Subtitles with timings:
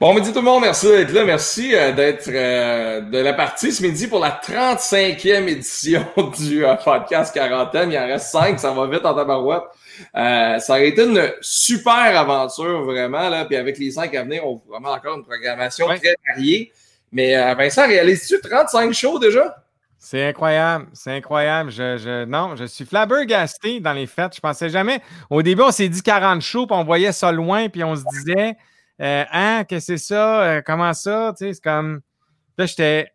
[0.00, 3.70] Bon midi tout le monde, merci d'être là, merci euh, d'être euh, de la partie
[3.70, 6.06] ce midi pour la 35e édition
[6.38, 7.92] du euh, podcast quarantaine.
[7.92, 9.64] Il en reste 5, ça va vite en tabarouette.
[10.14, 14.56] ça a été une super aventure vraiment, là, puis avec les 5 à venir, on
[14.56, 16.72] a vraiment encore une programmation très variée.
[17.12, 19.54] Mais Vincent, réalises-tu 35 shows déjà?
[19.98, 21.70] C'est incroyable, c'est incroyable.
[21.70, 24.34] Je, je, non, je suis flabbergasté dans les fêtes.
[24.34, 25.02] Je pensais jamais.
[25.28, 28.04] Au début, on s'est dit 40 shows, puis on voyait ça loin, puis on se
[28.14, 28.56] disait
[29.00, 30.42] euh, hein, que c'est ça?
[30.42, 31.32] Euh, comment ça?
[31.36, 32.00] Tu sais, c'est comme.
[32.58, 33.10] Là, j'étais.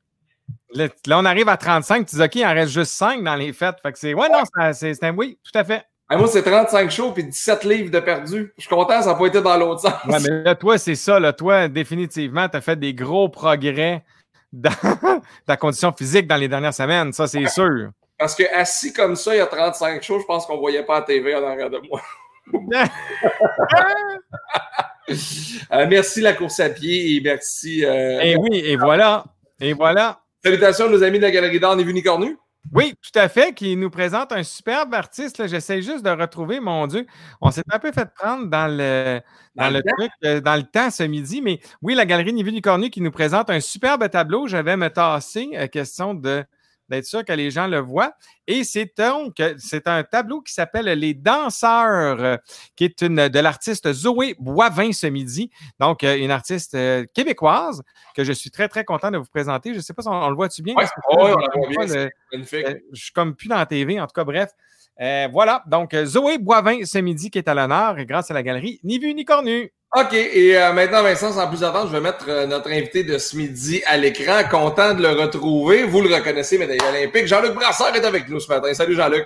[0.73, 3.53] Là, on arrive à 35, tu dis, OK, il en reste juste 5 dans les
[3.53, 3.77] fêtes.
[3.81, 4.13] Fait que c'est.
[4.13, 4.43] Ouais, non,
[4.73, 5.85] c'est un oui, tout à fait.
[6.11, 8.53] moi, c'est 35 shows puis 17 livres de perdus.
[8.57, 9.93] Je suis content, ça n'a pas été dans l'autre sens.
[10.05, 11.19] Ouais, mais là, toi, c'est ça.
[11.19, 14.03] Là, toi, définitivement, tu as fait des gros progrès
[14.51, 14.71] dans
[15.45, 17.13] ta condition physique dans les dernières semaines.
[17.13, 17.91] Ça, c'est sûr.
[18.17, 20.83] Parce que assis comme ça, il y a 35 shows, je pense qu'on ne voyait
[20.83, 22.01] pas la TV en arrière de moi.
[25.09, 27.81] Euh, merci la course à pied et merci.
[27.81, 29.25] et euh, eh oui, et voilà.
[29.59, 30.21] Et voilà.
[30.43, 32.37] Salutations à nos amis de la Galerie d'Art et Cornu.
[32.73, 35.47] Oui, tout à fait, qui nous présente un superbe artiste.
[35.47, 37.05] J'essaie juste de retrouver, mon Dieu.
[37.39, 39.21] On s'est un peu fait prendre dans le,
[39.55, 42.89] dans, le, truc, euh, dans le temps ce midi, mais oui, la Galerie Nivu Cornu
[42.89, 44.47] qui nous présente un superbe tableau.
[44.47, 46.43] Je vais me tasser, question de
[46.89, 48.13] d'être sûr que les gens le voient.
[48.47, 52.37] Et c'est donc c'est un tableau qui s'appelle Les Danseurs, euh,
[52.75, 55.49] qui est une de l'artiste Zoé Boivin ce midi.
[55.79, 57.83] Donc, euh, une artiste euh, québécoise
[58.15, 59.71] que je suis très, très content de vous présenter.
[59.71, 60.75] Je ne sais pas si on, le voit-tu bien?
[60.77, 62.09] Oui, on le voit bien.
[62.31, 62.65] magnifique.
[62.91, 64.51] je suis comme plus dans la TV, en tout cas, bref.
[64.97, 68.79] Voilà, donc Zoé Boivin ce midi qui est à l'honneur et grâce à la galerie
[68.83, 69.71] Ni vu ni cornu.
[69.95, 70.13] OK.
[70.13, 73.37] Et euh, maintenant, Vincent, sans plus attendre, je vais mettre euh, notre invité de ce
[73.37, 74.41] midi à l'écran.
[74.49, 75.83] Content de le retrouver.
[75.83, 77.27] Vous le reconnaissez, médaille olympique.
[77.27, 78.73] Jean-Luc Brassard est avec nous ce matin.
[78.73, 79.25] Salut, Jean-Luc.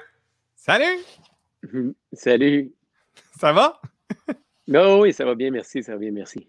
[0.56, 1.00] Salut.
[2.14, 2.72] Salut.
[3.39, 3.81] Ça va?
[4.67, 5.81] non, oui, ça va bien, merci.
[5.81, 6.48] Ça va bien, merci.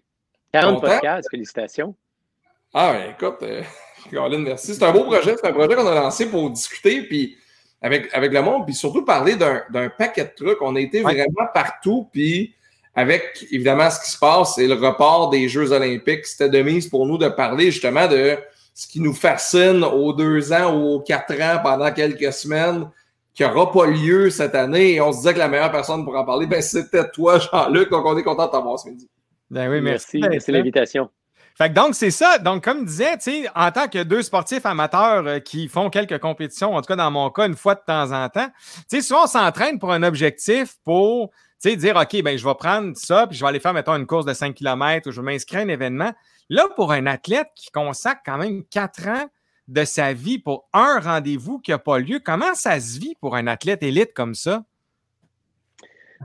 [0.53, 1.95] 40 podcasts, félicitations.
[2.75, 3.63] Ah, ben, écoute, euh,
[4.37, 4.75] merci.
[4.75, 5.35] C'est un beau projet.
[5.35, 7.37] C'est un projet qu'on a lancé pour discuter, puis
[7.81, 10.61] avec, avec le monde, puis surtout parler d'un paquet de trucs.
[10.61, 12.53] On a été vraiment partout, puis
[12.95, 16.87] avec évidemment ce qui se passe et le report des Jeux olympiques, c'était de mise
[16.87, 18.37] pour nous de parler justement de
[18.73, 22.89] ce qui nous fascine aux deux ans ou aux quatre ans pendant quelques semaines,
[23.33, 24.93] qui n'aura pas lieu cette année.
[24.93, 27.89] Et on se disait que la meilleure personne pour en parler, ben, c'était toi, Jean-Luc.
[27.89, 29.09] Donc, on est content de t'avoir ce midi.
[29.49, 30.19] Ben oui, merci.
[30.19, 31.09] Merci, l'invitation.
[31.57, 32.37] Fait que donc, c'est ça.
[32.39, 36.75] Donc, comme je disais, en tant que deux sportifs amateurs euh, qui font quelques compétitions,
[36.75, 38.49] en tout cas dans mon cas, une fois de temps en temps,
[39.01, 41.31] souvent on s'entraîne pour un objectif pour
[41.63, 44.25] dire, OK, ben, je vais prendre ça, puis je vais aller faire, mettons, une course
[44.25, 46.11] de 5 km ou je vais m'inscrire à un événement.
[46.49, 49.29] Là, pour un athlète qui consacre quand même 4 ans
[49.67, 53.35] de sa vie pour un rendez-vous qui n'a pas lieu, comment ça se vit pour
[53.35, 54.63] un athlète élite comme ça?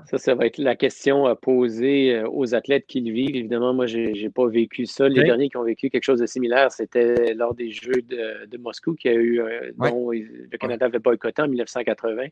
[0.05, 3.35] Ça, ça va être la question à poser euh, aux athlètes qui le vivent.
[3.35, 5.09] Évidemment, moi, je n'ai pas vécu ça.
[5.09, 8.95] Les derniers qui ont vécu quelque chose de similaire, c'était lors des Jeux de, Moscou,
[8.95, 12.29] qui a eu, euh, dont le Canada avait boycotté en 1980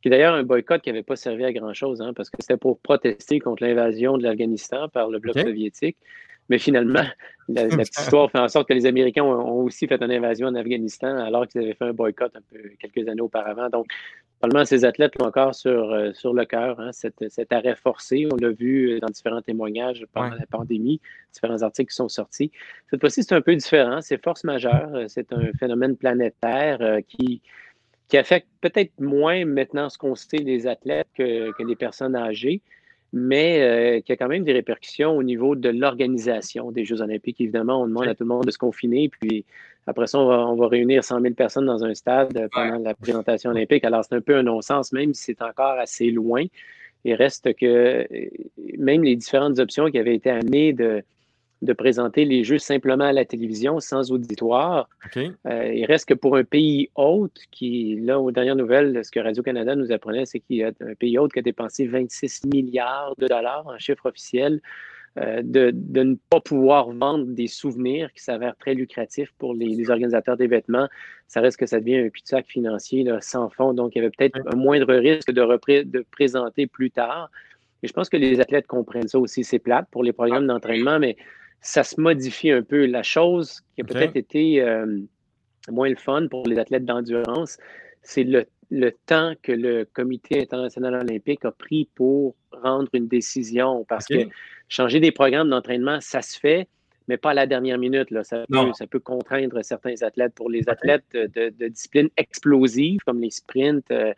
[0.00, 2.56] qui est d'ailleurs un boycott qui n'avait pas servi à grand-chose, hein, parce que c'était
[2.56, 5.98] pour protester contre l'invasion de l'Afghanistan par le bloc soviétique.
[6.48, 7.04] Mais finalement,
[7.48, 10.54] la, petite histoire fait en sorte que les Américains ont, aussi fait une invasion en
[10.54, 13.68] Afghanistan alors qu'ils avaient fait un boycott un peu, quelques années auparavant.
[13.68, 13.86] Donc,
[14.40, 18.26] probablement, ces athlètes l'ont encore sur, euh, sur le cœur, hein, cet, arrêt forcé.
[18.32, 21.00] On l'a vu dans différents témoignages pendant la pandémie,
[21.32, 22.50] différents articles qui sont sortis.
[22.90, 24.00] Cette fois-ci, c'est un peu différent.
[24.00, 24.90] C'est force majeure.
[25.08, 27.42] C'est un phénomène planétaire euh, qui
[28.08, 32.60] qui affecte peut-être moins maintenant ce qu'on sait des athlètes que, que les personnes âgées,
[33.12, 37.40] mais euh, qui a quand même des répercussions au niveau de l'organisation des Jeux olympiques.
[37.40, 39.44] Évidemment, on demande à tout le monde de se confiner, puis
[39.86, 43.84] après ça, on va, réunir 100 000 personnes dans un stade pendant la présentation olympique.
[43.84, 46.44] Alors, c'est un peu un non-sens, même si c'est encore assez loin.
[47.04, 48.06] Il reste que euh,
[48.78, 51.02] même les différentes options qui avaient été amenées de,
[51.62, 54.88] de présenter les jeux simplement à la télévision, sans auditoire.
[55.16, 59.20] Euh, il reste que pour un pays hôte, qui, là, aux dernières nouvelles, ce que
[59.20, 63.14] Radio-Canada nous apprenait, c'est qu'il y a un pays hôte qui a dépensé 26 milliards
[63.18, 64.62] de dollars en chiffre officiel,
[65.18, 65.72] euh, de,
[66.02, 70.88] ne pas pouvoir vendre des souvenirs qui s'avèrent très lucratifs pour les, organisateurs d'événements.
[71.28, 73.74] Ça reste que ça devient un cul-de-sac financier sans fond.
[73.74, 77.30] Donc, il y avait peut-être un moindre risque de, de présenter plus tard.
[77.82, 79.44] Et je pense que les athlètes comprennent ça aussi.
[79.44, 81.16] C'est plate pour les programmes d'entraînement, mais
[81.60, 82.86] ça se modifie un peu.
[82.86, 84.86] La chose qui a peut-être été euh,
[85.70, 87.58] moins le fun pour les athlètes d'endurance,
[88.02, 88.46] c'est le,
[89.06, 93.84] temps que le Comité international olympique a pris pour rendre une décision.
[93.88, 94.28] Parce que
[94.68, 96.68] changer des programmes d'entraînement, ça se fait,
[97.08, 98.10] mais pas à la dernière minute.
[98.10, 98.24] Là.
[98.24, 100.34] Ça, peut, ça peut contraindre certains athlètes.
[100.34, 104.14] Pour les athlètes de, de, disciplines explosives, comme les sprints, euh,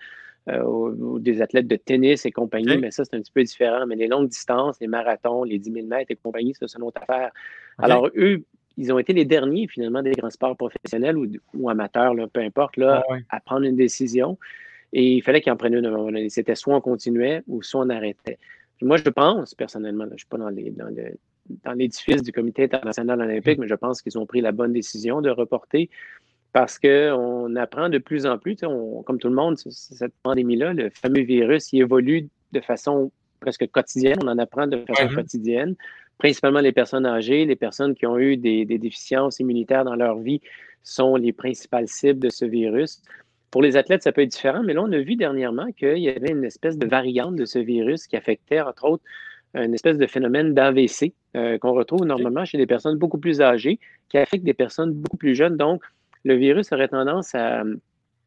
[0.49, 3.87] euh, ou, des athlètes de tennis et compagnie, mais ça, c'est un petit peu différent.
[3.87, 6.85] Mais les longues distances, les marathons, les 10 000 mètres et compagnie, ça, c'est une
[6.85, 7.31] autre affaire.
[7.79, 8.43] Alors, eux,
[8.77, 11.17] ils ont été les derniers, finalement, des grands sports professionnels
[11.55, 14.39] ou, amateurs, peu importe, là, à prendre une décision.
[14.93, 16.29] Et il fallait qu'ils en prennent une à un moment donné.
[16.29, 18.39] C'était soit on continuait ou soit on arrêtait.
[18.83, 23.59] moi, je pense, personnellement, je ne suis pas dans, dans, l'édifice du Comité international olympique,
[23.59, 25.89] mais je pense qu'ils ont pris la bonne décision de reporter
[26.53, 31.23] parce qu'on apprend de plus en plus, comme tout le monde, cette pandémie-là, le fameux
[31.23, 33.11] virus, il évolue de façon
[33.41, 34.19] presque quotidienne.
[34.23, 35.75] On en apprend de façon quotidienne
[36.23, 40.41] principalement les personnes âgées, les personnes qui ont eu des, déficiences immunitaires dans leur vie
[40.85, 43.03] sont les principales cibles de ce virus.
[43.51, 46.09] Pour les athlètes, ça peut être différent, mais là, on a vu dernièrement qu'il y
[46.09, 49.03] avait une espèce de variante de ce virus qui affectait, entre autres,
[49.55, 53.81] une espèce de phénomène d'AVC euh, qu'on retrouve normalement chez des personnes beaucoup plus âgées,
[54.09, 55.57] qui affecte des personnes beaucoup plus jeunes.
[55.57, 55.83] Donc,
[56.25, 57.65] le virus aurait tendance à,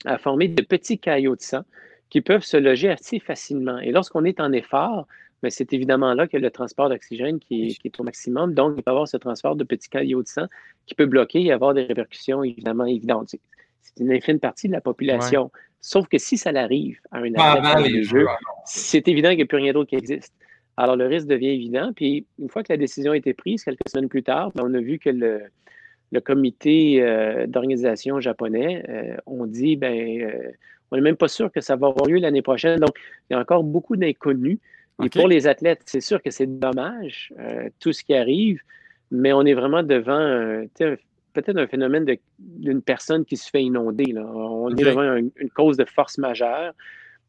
[0.06, 1.64] à former de petits caillots de sang
[2.10, 3.80] qui peuvent se loger assez facilement.
[3.80, 5.08] Et lorsqu'on est en effort,
[5.44, 8.54] mais c'est évidemment là que le transport d'oxygène qui, est au maximum.
[8.54, 10.46] Donc, il peut y avoir ce transport de petits caillots de sang
[10.86, 13.36] qui peut bloquer et avoir des répercussions évidemment évidentes.
[13.82, 15.52] C'est une infime partie de la population.
[15.82, 17.92] Sauf que si ça l'arrive à un athlète
[18.66, 20.34] c'est évident qu'il n'y a plus rien d'autre qui existe.
[20.78, 21.92] Alors, le risque devient évident.
[21.96, 24.74] Puis, une fois que la décision a été prise, quelques semaines plus tard, ben, on
[24.74, 25.44] a vu que le,
[26.20, 30.52] comité euh, d'organisation japonais euh, ont dit, ben, euh,
[30.92, 32.80] on n'est même pas sûr que ça va avoir lieu l'année prochaine.
[32.80, 32.96] Donc,
[33.30, 34.60] il y a encore beaucoup d'inconnus.
[35.04, 38.62] Et pour les athlètes, c'est sûr que c'est dommage, euh, tout ce qui arrive,
[39.12, 40.64] mais on est vraiment devant
[41.34, 42.06] peut-être un phénomène
[42.40, 44.14] d'une personne qui se fait inonder.
[44.14, 44.26] Là.
[44.26, 46.74] On est devant une, cause de force majeure.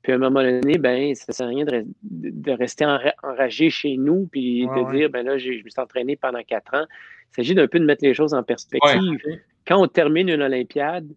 [0.07, 2.87] Puis à un moment donné, ben, ça ne sert à rien de, rester
[3.25, 6.85] enragé chez nous puis de dire, ben là, je me suis entraîné pendant quatre ans.
[7.33, 9.19] Il s'agit d'un peu de mettre les choses en perspective.
[9.67, 11.09] Quand on termine une Olympiade,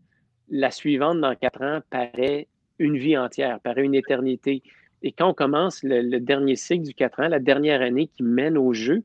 [0.49, 2.47] la suivante dans quatre ans paraît
[2.79, 4.63] une vie entière, paraît une éternité.
[5.03, 8.57] Et quand on commence le, dernier cycle du 4 ans, la dernière année qui mène
[8.57, 9.03] au jeu,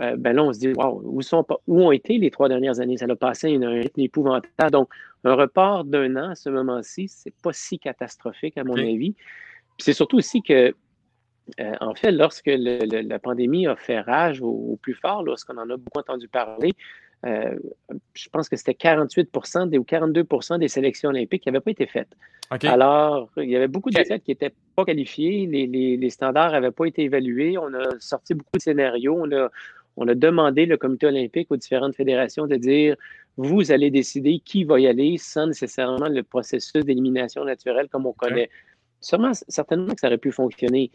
[0.00, 2.80] euh, ben là, on se dit, wow, où, sont, où ont été les trois dernières
[2.80, 2.96] années?
[2.96, 4.70] Ça a passé un rythme épouvantable.
[4.70, 4.88] Donc,
[5.24, 9.14] un report d'un an à ce moment-ci, c'est pas si catastrophique, à mon avis.
[9.78, 10.74] c'est surtout aussi que,
[11.60, 15.76] euh, en fait, lorsque la pandémie a fait rage au plus fort, lorsqu'on en a
[15.76, 16.72] beaucoup entendu parler,
[17.24, 17.56] euh,
[18.14, 19.30] je pense que c'était 48
[19.68, 22.16] des, ou 42% des sélections olympiques qui n'avaient pas été faites.
[22.64, 27.02] Alors, il y avait beaucoup d'athlètes qui n'étaient pas qualifiés, les, standards n'avaient pas été
[27.02, 29.50] évalués, on a sorti beaucoup de scénarios, on a,
[29.96, 32.96] on a demandé le comité olympique aux différentes fédérations de dire
[33.36, 38.12] vous allez décider qui va y aller sans nécessairement le processus d'élimination naturelle comme on
[38.12, 38.50] connaît.
[39.00, 40.90] Sûrement, certainement que ça aurait pu fonctionner.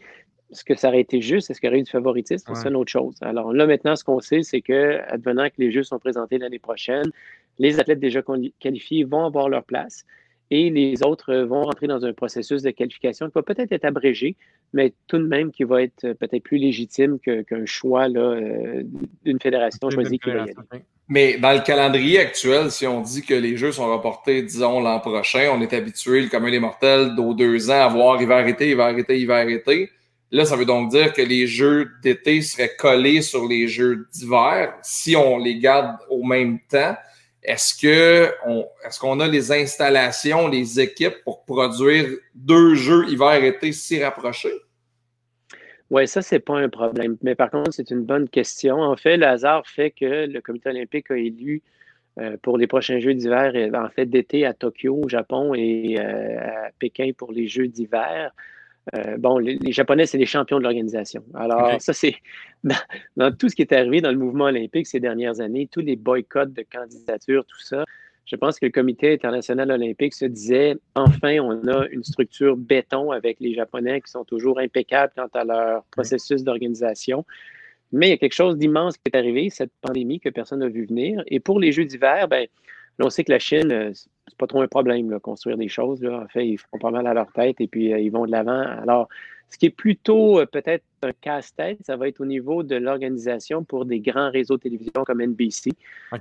[0.50, 1.50] Est-ce que ça aurait été juste?
[1.50, 2.54] Est-ce qu'il y aurait eu du favoritisme?
[2.54, 3.16] C'est une autre chose.
[3.20, 6.58] Alors là, maintenant, ce qu'on sait, c'est que, advenant que les Jeux sont présentés l'année
[6.58, 7.10] prochaine,
[7.58, 8.22] les athlètes déjà
[8.60, 10.06] qualifiés vont avoir leur place
[10.50, 14.36] et les autres vont rentrer dans un processus de qualification qui va peut-être être abrégé,
[14.72, 18.82] mais tout de même qui va être peut-être plus légitime qu'un choix euh,
[19.24, 20.54] d'une fédération choisie qui va y aller.
[21.08, 25.00] Mais dans le calendrier actuel, si on dit que les Jeux sont reportés, disons, l'an
[25.00, 28.70] prochain, on est habitué, le commun des mortels, d'aux deux ans, à voir hiver été,
[28.70, 29.90] hiver été, hiver été.
[30.30, 34.74] Là, ça veut donc dire que les jeux d'été seraient collés sur les jeux d'hiver
[34.82, 36.94] si on les garde au même temps.
[37.48, 44.52] Est-ce qu'on a les installations, les équipes pour produire deux jeux hiver-été si rapprochés?
[45.90, 47.16] Oui, ça, c'est pas un problème.
[47.22, 48.82] Mais par contre, c'est une bonne question.
[48.82, 51.62] En fait, le hasard fait que le comité olympique a élu
[52.20, 56.66] euh, pour les prochains Jeux d'hiver, en fait, d'été à Tokyo, au Japon, et euh,
[56.66, 58.32] à Pékin pour les Jeux d'hiver.
[58.94, 61.22] Euh, bon, les, Japonais, c'est les champions de l'organisation.
[61.34, 62.16] Alors, ça, c'est
[63.16, 65.96] dans, tout ce qui est arrivé dans le mouvement olympique ces dernières années, tous les
[65.96, 67.84] boycotts de candidature, tout ça.
[68.24, 73.10] Je pense que le Comité international olympique se disait enfin, on a une structure béton
[73.10, 77.24] avec les Japonais qui sont toujours impeccables quant à leur processus d'organisation.
[77.90, 80.68] Mais il y a quelque chose d'immense qui est arrivé, cette pandémie que personne n'a
[80.68, 81.22] vu venir.
[81.26, 82.46] Et pour les Jeux d'hiver, ben,
[83.04, 86.02] on sait que la Chine, euh, c'est pas trop un problème, de construire des choses.
[86.02, 86.22] Là.
[86.24, 88.32] En fait, ils font pas mal à leur tête et puis euh, ils vont de
[88.32, 88.60] l'avant.
[88.60, 89.08] Alors,
[89.48, 93.64] ce qui est plutôt euh, peut-être un casse-tête, ça va être au niveau de l'organisation
[93.64, 95.70] pour des grands réseaux de télévision comme NBC.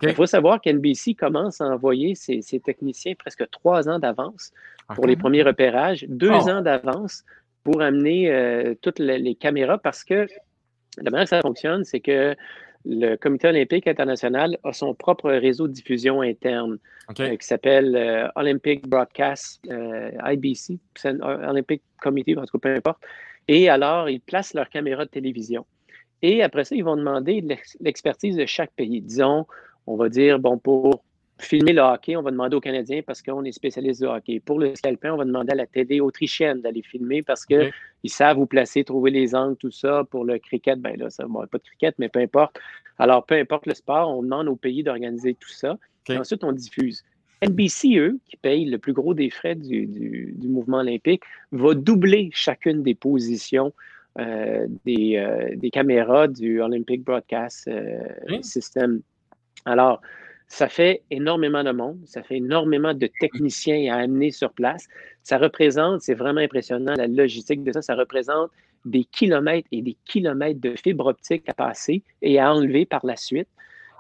[0.02, 4.52] Il faut savoir qu'NBC commence à envoyer ses, techniciens presque trois ans d'avance
[4.96, 6.50] pour les premiers repérages, deux oh.
[6.50, 7.26] ans d'avance
[7.64, 10.28] pour amener toutes les, caméras parce que
[11.02, 12.36] la manière que ça fonctionne, c'est que
[12.90, 16.78] le Comité olympique international a son propre réseau de diffusion interne
[17.20, 20.80] euh, qui s'appelle euh, Olympic Broadcast euh, IBC,
[21.22, 23.00] Olympic Committee, en tout cas, peu importe.
[23.48, 25.66] Et alors, ils placent leur caméra de télévision.
[26.22, 27.44] Et après ça, ils vont demander
[27.80, 29.02] l'expertise de chaque pays.
[29.02, 29.46] Disons,
[29.86, 31.04] on va dire, bon, pour
[31.40, 34.40] filmer le hockey, on va demander aux Canadiens parce qu'on est spécialiste de hockey.
[34.40, 37.72] Pour le scalpin, on va demander à la télé autrichienne d'aller filmer parce qu'ils
[38.06, 40.04] savent où placer, trouver les angles, tout ça.
[40.10, 42.60] Pour le cricket, ben là, ça va pas de cricket, mais peu importe.
[43.00, 45.78] Alors, peu importe le sport, on demande au pays d'organiser tout ça.
[46.10, 47.04] ensuite, on diffuse.
[47.44, 52.82] NBC, eux, qui payent le plus gros des frais du, mouvement olympique, va doubler chacune
[52.82, 53.74] des positions
[54.20, 58.00] euh, des, euh, des, caméras du Olympic Broadcast euh,
[58.42, 59.02] System.
[59.66, 60.02] Alors,
[60.48, 64.88] ça fait énormément de monde, ça fait énormément de techniciens à amener sur place.
[65.24, 68.50] Ça représente, c'est vraiment impressionnant, la logistique de ça, ça représente
[68.86, 73.18] des kilomètres et des kilomètres de fibres optiques à passer et à enlever par la
[73.18, 73.50] suite.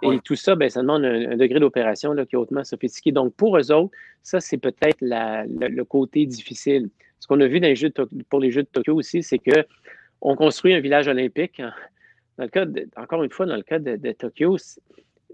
[0.03, 3.11] Et tout ça, ben, ça demande un, degré d'opération qui est hautement sophistiqué.
[3.11, 6.89] Donc, pour eux autres, ça, c'est peut-être le, côté difficile.
[7.19, 7.91] Ce qu'on a vu dans les jeux
[8.29, 11.59] pour les Jeux de Tokyo aussi, c'est qu'on construit un village olympique.
[12.37, 14.57] Dans le cas encore une fois, dans le cas de Tokyo,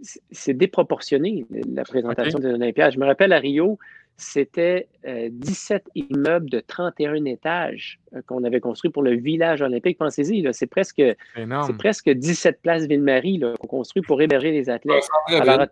[0.02, 2.94] c'est déproportionné, la présentation des Olympiades.
[2.94, 3.78] Je me rappelle à Rio,
[4.18, 9.98] c'était 17 euh, immeubles de 31 étages euh, qu'on avait construits pour le village olympique.
[9.98, 11.02] Pensez-y, c'est presque,
[11.78, 15.08] presque 17 places Ville-Marie qu'on construit pour héberger les athlètes.
[15.30, 15.68] Alors,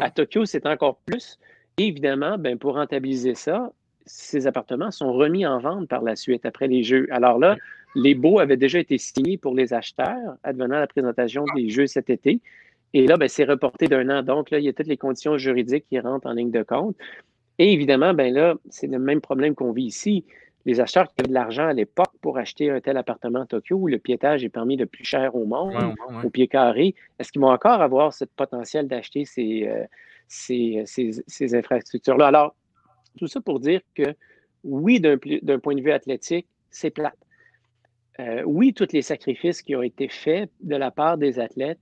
[0.00, 1.38] à, Tokyo, c'est encore plus.
[1.78, 3.72] Et évidemment, ben, pour rentabiliser ça,
[4.06, 7.06] ces appartements sont remis en vente par la suite après les Jeux.
[7.10, 7.56] Alors là,
[7.94, 12.10] les baux avaient déjà été signés pour les acheteurs, advenant la présentation des Jeux cet
[12.10, 12.40] été.
[12.94, 14.22] Et là, ben, c'est reporté d'un an.
[14.22, 16.96] Donc, là, il y a toutes les conditions juridiques qui rentrent en ligne de compte.
[17.58, 20.24] Et évidemment, ben là, c'est le même problème qu'on vit ici.
[20.64, 23.76] Les acheteurs qui avaient de l'argent à l'époque pour acheter un tel appartement à Tokyo
[23.76, 25.74] où le piétage est permis le plus cher au monde,
[26.22, 29.84] au pied carré, est-ce qu'ils vont encore avoir ce potentiel d'acheter ces, euh,
[30.28, 32.26] ces, ces, infrastructures-là?
[32.26, 32.54] Alors,
[33.16, 34.14] tout ça pour dire que
[34.64, 37.16] oui, d'un point de vue athlétique, c'est plate.
[38.20, 41.78] Euh, oui, tous les sacrifices qui ont été faits de la part des athlètes,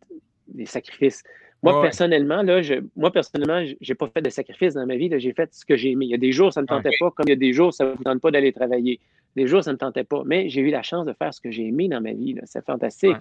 [0.49, 1.23] des sacrifices.
[1.63, 5.11] Moi, personnellement, là, je, moi, personnellement, j'ai pas fait de sacrifices dans ma vie.
[5.19, 6.05] J'ai fait ce que j'ai aimé.
[6.07, 7.53] Il y a des jours, ça ne me tentait pas, comme il y a des
[7.53, 9.01] jours, ça ne vous tente pas d'aller travailler.
[9.35, 10.23] Des jours, ça ne me tentait pas.
[10.25, 12.37] Mais j'ai eu la chance de faire ce que j'ai aimé dans ma vie.
[12.45, 13.17] C'est fantastique.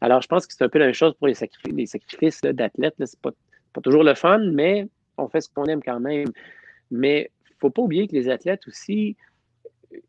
[0.00, 2.40] Alors, je pense que c'est un peu la même chose pour les sacrifices, les sacrifices
[2.42, 2.94] d'athlètes.
[3.04, 3.32] C'est pas,
[3.72, 6.28] pas toujours le fun, mais on fait ce qu'on aime quand même.
[6.90, 9.16] Mais il ne faut pas oublier que les athlètes aussi,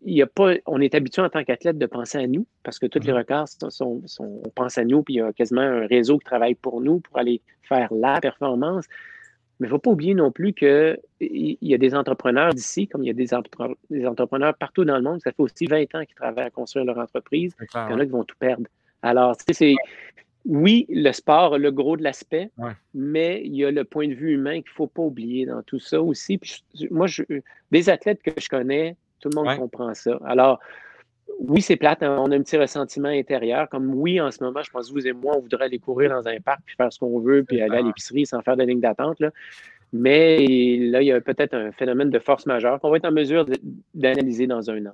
[0.05, 2.85] y a pas, on est habitué en tant qu'athlète de penser à nous parce que
[2.85, 3.19] tous les mhm.
[3.19, 6.55] records sont, on pense à nous, puis il y a quasiment un réseau qui travaille
[6.55, 8.85] pour nous pour aller faire la performance.
[9.59, 13.03] Mais il ne faut pas oublier non plus qu'il y a des entrepreneurs d'ici, comme
[13.03, 13.33] il y a des,
[14.05, 15.19] entrepreneurs partout dans le monde.
[15.21, 17.53] Ça fait aussi 20 ans qu'ils travaillent à construire leur entreprise.
[17.59, 18.67] il y en a qui vont tout perdre.
[19.01, 19.75] Alors, c'est
[20.45, 22.49] oui, le sport a le gros de l'aspect,
[22.93, 25.61] mais il y a le point de vue humain qu'il ne faut pas oublier dans
[25.63, 26.39] tout ça aussi.
[26.89, 27.23] moi, je,
[27.71, 30.19] des athlètes que je connais, tout le monde comprend ça.
[30.25, 30.59] Alors,
[31.39, 32.03] oui, c'est plate.
[32.03, 33.69] Hein, on a un petit ressentiment intérieur.
[33.69, 36.09] Comme oui, en ce moment, je pense que vous et moi, on voudrait aller courir
[36.09, 38.63] dans un parc puis faire ce qu'on veut, puis aller à l'épicerie sans faire de
[38.63, 39.21] ligne d'attente.
[39.91, 40.37] Mais
[40.77, 43.45] là, il y a peut-être un phénomène de force majeure qu'on va être en mesure
[43.93, 44.93] d'analyser dans un an.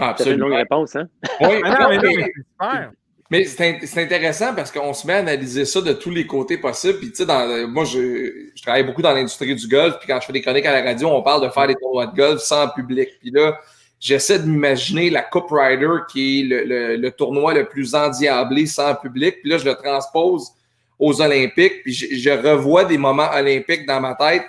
[0.00, 1.08] Ah, c'est une longue réponse, hein?
[1.40, 2.88] Oui, ah mais, mais
[3.30, 6.98] c'est intéressant parce qu'on se met à analyser ça de tous les côtés possibles.
[6.98, 9.98] Puis, tu sais, dans, moi, je, je, travaille beaucoup dans l'industrie du golf.
[9.98, 12.06] Puis, quand je fais des chroniques à la radio, on parle de faire des tournois
[12.06, 13.10] de golf sans public.
[13.20, 13.58] Puis là,
[14.00, 18.94] j'essaie de m'imaginer la Cup Rider qui est le, le, tournoi le plus endiablé sans
[18.94, 19.42] public.
[19.42, 20.52] Puis là, je le transpose
[20.98, 21.82] aux Olympiques.
[21.82, 24.44] Puis, je, je revois des moments olympiques dans ma tête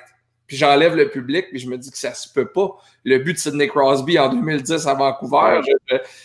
[0.49, 2.75] puis j'enlève le public, puis je me dis que ça se peut pas.
[3.05, 5.61] Le but de Sidney Crosby en 2010 à Vancouver,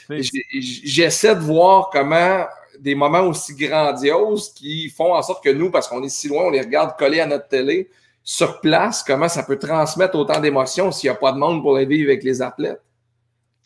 [0.08, 2.46] j'essaie de voir comment
[2.80, 6.44] des moments aussi grandioses qui font en sorte que nous, parce qu'on est si loin,
[6.46, 7.90] on les regarde collés à notre télé,
[8.22, 11.76] sur place, comment ça peut transmettre autant d'émotions s'il n'y a pas de monde pour
[11.76, 12.80] les vivre avec les athlètes.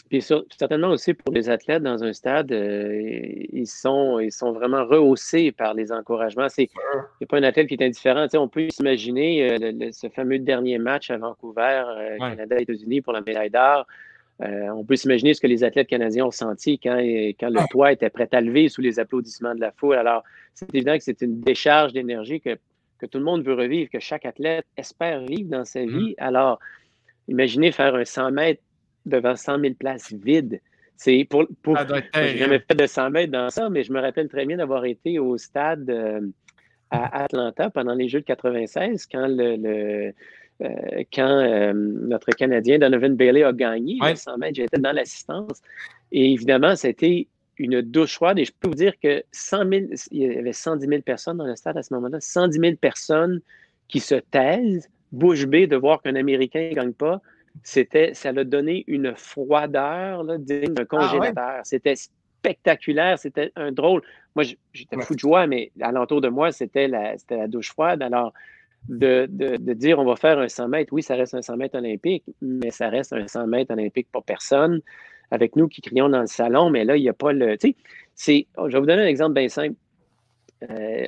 [0.09, 3.01] Puis certainement aussi pour les athlètes dans un stade, euh,
[3.53, 6.49] ils, sont, ils sont vraiment rehaussés par les encouragements.
[6.49, 6.71] C'est, il
[7.21, 8.27] n'y a pas un athlète qui est indifférent.
[8.35, 13.51] on peut s'imaginer euh, ce fameux dernier match à Vancouver, euh, Canada-États-Unis pour la médaille
[13.51, 13.87] d'or.
[14.41, 16.97] on peut s'imaginer ce que les athlètes canadiens ont senti quand,
[17.39, 19.97] quand le toit était prêt à lever sous les applaudissements de la foule.
[19.97, 20.25] Alors,
[20.55, 22.57] c'est évident que c'est une décharge d'énergie que,
[22.99, 25.89] que tout le monde veut revivre, que chaque athlète espère vivre dans sa mm.
[25.89, 26.15] vie.
[26.17, 26.61] Alors,
[27.27, 28.63] imaginez faire un 100 mètres
[29.09, 30.61] devant 100 000 places vides.
[30.97, 31.77] C'est pour, pour
[32.15, 34.85] j'ai jamais fait de 100 mètres dans ça, mais je me rappelle très bien d'avoir
[34.85, 36.21] été au stade euh,
[36.91, 40.13] à Atlanta pendant les Jeux de 96 quand le,
[40.61, 44.57] euh, quand euh, notre Canadien Donovan Bailey a gagné les 100 mètres.
[44.57, 45.63] J'étais dans l'assistance.
[46.11, 48.41] Et évidemment, c'était une douche froide.
[48.41, 49.71] Et je peux vous dire que 100 000,
[50.11, 52.19] il y avait 110 000 personnes dans le stade à ce moment-là.
[52.21, 53.41] 110 000 personnes
[53.87, 57.23] qui se taisent, bouche bée de voir qu'un Américain ne gagne pas
[57.63, 61.61] c'était, ça l'a donné une froideur digne d'un ah congélateur.
[61.65, 64.03] C'était spectaculaire, c'était un drôle.
[64.35, 68.03] Moi, j'étais fou de joie, mais alentour de moi, c'était la, la douche froide.
[68.03, 68.33] Alors,
[68.89, 69.27] de,
[69.75, 70.93] dire on va faire un 100 mètres.
[70.93, 74.25] Oui, ça reste un 100 mètres olympique, mais ça reste un 100 mètres olympique pour
[74.25, 74.81] personne.
[75.31, 77.59] Avec nous qui crions dans le salon, mais là, il n'y a pas le.
[77.59, 77.77] Tu
[78.15, 79.75] sais, je vais vous donner un exemple bien simple.
[80.65, 81.07] Euh,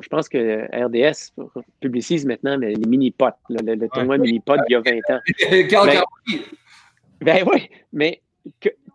[0.00, 1.32] je pense que RDS
[1.80, 5.20] publicise maintenant les mini-pots, le, tournoi mini-pot il y a 20 ans.
[5.80, 6.02] ben,
[7.20, 8.20] ben oui, mais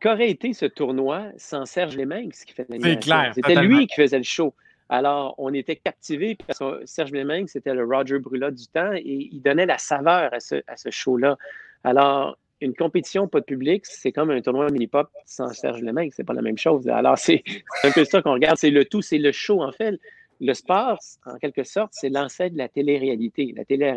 [0.01, 2.65] qu'aurait été ce tournoi sans Serge Leminx qui fait
[2.99, 3.31] clair.
[3.33, 4.53] C'était lui qui faisait le show.
[4.89, 9.29] Alors, on était captivés parce que Serge Leminx, c'était le Roger Brula du temps et
[9.31, 11.37] il donnait la saveur à ce, à ce show-là.
[11.83, 16.23] Alors, une compétition, pas de public, c'est comme un tournoi mini-pop sans Serge Leminx, c'est
[16.23, 16.87] pas la même chose.
[16.87, 17.43] Alors, c'est
[17.83, 18.57] un peu ça qu'on regarde.
[18.57, 19.99] C'est le tout, c'est le show, en fait.
[20.41, 23.53] Le sport, en quelque sorte, c'est l'ancêtre de la télé-réalité.
[23.57, 23.91] La, télé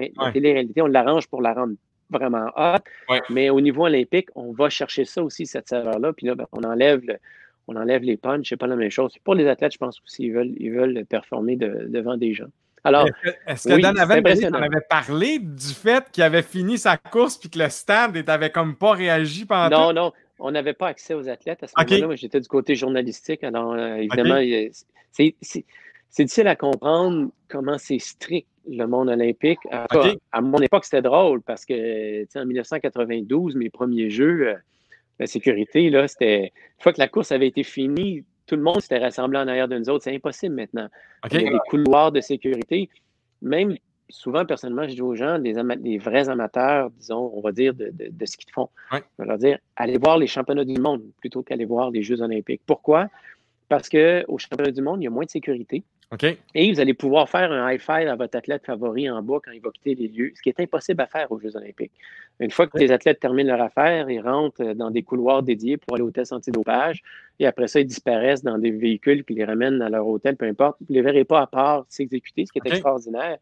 [0.53, 1.75] réalité on l'arrange pour la rendre
[2.11, 2.83] vraiment hot.
[3.31, 6.13] Mais au niveau olympique, on va chercher ça aussi, cette saveur-là.
[6.13, 7.17] Puis là, ben, on enlève le,
[7.69, 9.15] on enlève les punches, c'est pas la même chose.
[9.25, 12.49] Pour les athlètes, je pense aussi, ils veulent, ils veulent performer devant des gens.
[12.85, 13.07] Alors,
[13.47, 17.69] est-ce que Dan avait parlé du fait qu'il avait fini sa course puis que le
[17.69, 21.69] stade n'avait comme pas réagi pendant Non, non, on n'avait pas accès aux athlètes à
[21.69, 22.07] ce moment-là.
[22.07, 23.45] Moi, j'étais du côté journalistique.
[23.45, 24.41] Alors, euh, évidemment,
[25.13, 29.61] c'est difficile à comprendre comment c'est strict le monde olympique.
[29.71, 34.55] À, mon époque, c'était drôle parce que en 1992, mes premiers jeux, euh,
[35.19, 36.53] la sécurité, là, c'était.
[36.79, 39.69] Une fois que la course avait été finie, tout le monde s'était rassemblé en arrière
[39.69, 40.05] de nous autres.
[40.05, 40.89] C'est impossible maintenant.
[41.31, 42.89] Il y a des couloirs de sécurité.
[43.41, 43.77] Même
[44.09, 48.27] souvent, personnellement, je dis aux gens, des, vrais amateurs, disons, on va dire, de, de,
[48.27, 48.69] ski de fond.
[48.93, 52.21] Je vais leur dire, allez voir les championnats du monde plutôt qu'aller voir les Jeux
[52.21, 52.63] olympiques.
[52.67, 53.09] Pourquoi?
[53.69, 55.83] Parce qu'au championnat du monde, il y a moins de sécurité.
[56.55, 59.53] Et vous allez pouvoir faire un high five à votre athlète favori en bas quand
[59.53, 61.93] il va quitter les lieux, ce qui est impossible à faire aux Jeux olympiques.
[62.39, 65.95] Une fois que les athlètes terminent leur affaire, ils rentrent dans des couloirs dédiés pour
[65.95, 67.03] aller au test antidopage
[67.39, 70.47] et après ça, ils disparaissent dans des véhicules qui les ramènent à leur hôtel, peu
[70.47, 70.77] importe.
[70.81, 73.39] Vous ne les verrez pas à part s'exécuter, ce qui est extraordinaire.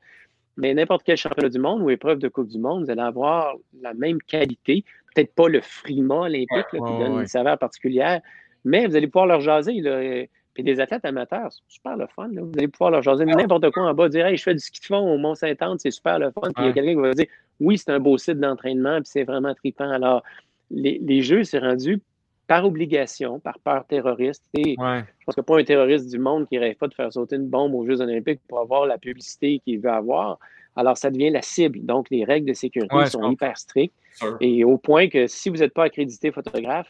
[0.56, 3.54] Mais n'importe quel championnat du monde ou épreuve de Coupe du Monde, vous allez avoir
[3.80, 4.84] la même qualité.
[5.14, 8.20] Peut-être pas le frima olympique qui donne une saveur particulière,
[8.64, 9.80] mais vous allez pouvoir leur jaser.
[9.80, 10.24] Là,
[10.54, 12.28] puis des athlètes amateurs, c'est super le fun.
[12.28, 14.80] Vous allez pouvoir leur jaser n'importe quoi en bas, dire hey, je fais du ski
[14.80, 16.50] de fond au Mont-Saint-Anne, c'est super le fun.
[16.54, 17.26] Puis il y a quelqu'un qui va dire
[17.60, 19.90] oui, c'est un beau site d'entraînement, puis c'est vraiment trippant.
[19.90, 20.22] Alors,
[20.70, 22.00] les, jeux, c'est rendu
[22.46, 24.44] par obligation, par peur terroriste.
[24.54, 27.36] Et Je pense que pas un terroriste du monde qui rêve pas de faire sauter
[27.36, 30.38] une bombe aux Jeux olympiques pour avoir la publicité qu'il veut avoir.
[30.74, 31.84] Alors, ça devient la cible.
[31.84, 33.94] Donc, les règles de sécurité sont hyper strictes.
[34.40, 36.88] Et au point que si vous n'êtes pas accrédité photographe,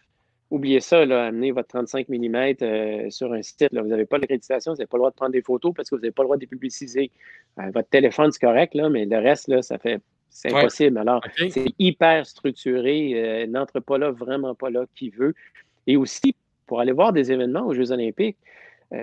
[0.50, 3.72] oubliez ça, là, amenez votre 35 mm euh, sur un site.
[3.72, 3.82] Là.
[3.82, 5.94] Vous n'avez pas l'accréditation, vous n'avez pas le droit de prendre des photos parce que
[5.94, 7.10] vous n'avez pas le droit de les publiciser.
[7.58, 10.00] Euh, votre téléphone, c'est correct, là, mais le reste, là, ça fait.
[10.32, 10.96] C'est impossible.
[10.98, 13.12] Alors, c'est hyper structuré.
[13.14, 15.34] Euh, n'entre pas là, vraiment pas là, qui veut.
[15.88, 16.36] Et aussi,
[16.66, 18.36] pour aller voir des événements aux Jeux Olympiques,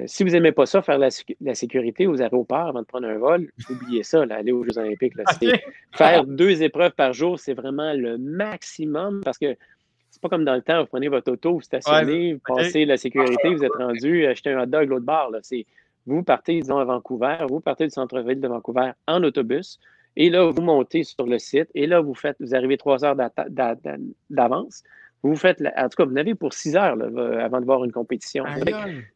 [0.05, 1.09] si vous n'aimez pas ça, faire la,
[1.55, 5.13] sécurité aux aéroports avant de prendre un vol, oubliez ça, là, aller aux Jeux Olympiques.
[5.93, 9.55] Faire deux épreuves par jour, c'est vraiment le maximum parce que
[10.09, 12.97] c'est pas comme dans le temps, vous prenez votre auto, vous stationnez, vous passez la
[12.97, 15.31] sécurité, vous êtes rendu, achetez un hot dog l'autre bord.
[15.41, 15.65] C'est,
[16.05, 19.79] vous partez, disons, à Vancouver, vous partez du centre-ville de Vancouver en autobus,
[20.15, 23.15] et là, vous montez sur le site, et là, vous faites, vous arrivez trois heures
[24.29, 24.83] d'avance.
[25.23, 26.95] Vous faites, en tout cas, vous n'avez pour six heures
[27.39, 28.45] avant de voir une compétition.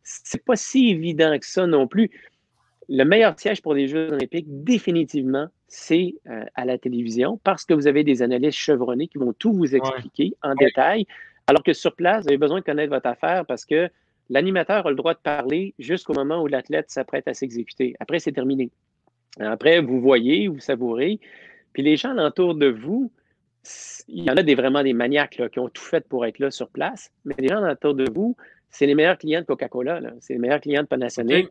[0.03, 2.11] C'est pas si évident que ça non plus.
[2.93, 7.73] Le meilleur siège pour les Jeux olympiques, définitivement, c'est euh, à la télévision parce que
[7.73, 11.05] vous avez des analystes chevronnés qui vont tout vous expliquer en détail,
[11.47, 13.87] alors que sur place, vous avez besoin de connaître votre affaire parce que
[14.29, 17.95] l'animateur a le droit de parler jusqu'au moment où l'athlète s'apprête à s'exécuter.
[18.01, 18.71] Après, c'est terminé.
[19.39, 21.21] Après, vous voyez, vous savourez.
[21.71, 23.09] Puis les gens autour de vous,
[24.09, 26.51] il y en a des, vraiment des maniaques qui ont tout fait pour être là
[26.51, 28.35] sur place, mais les gens autour de vous,
[28.69, 31.47] c'est les meilleurs clients de Coca-Cola, c'est les meilleurs clients de Panasonic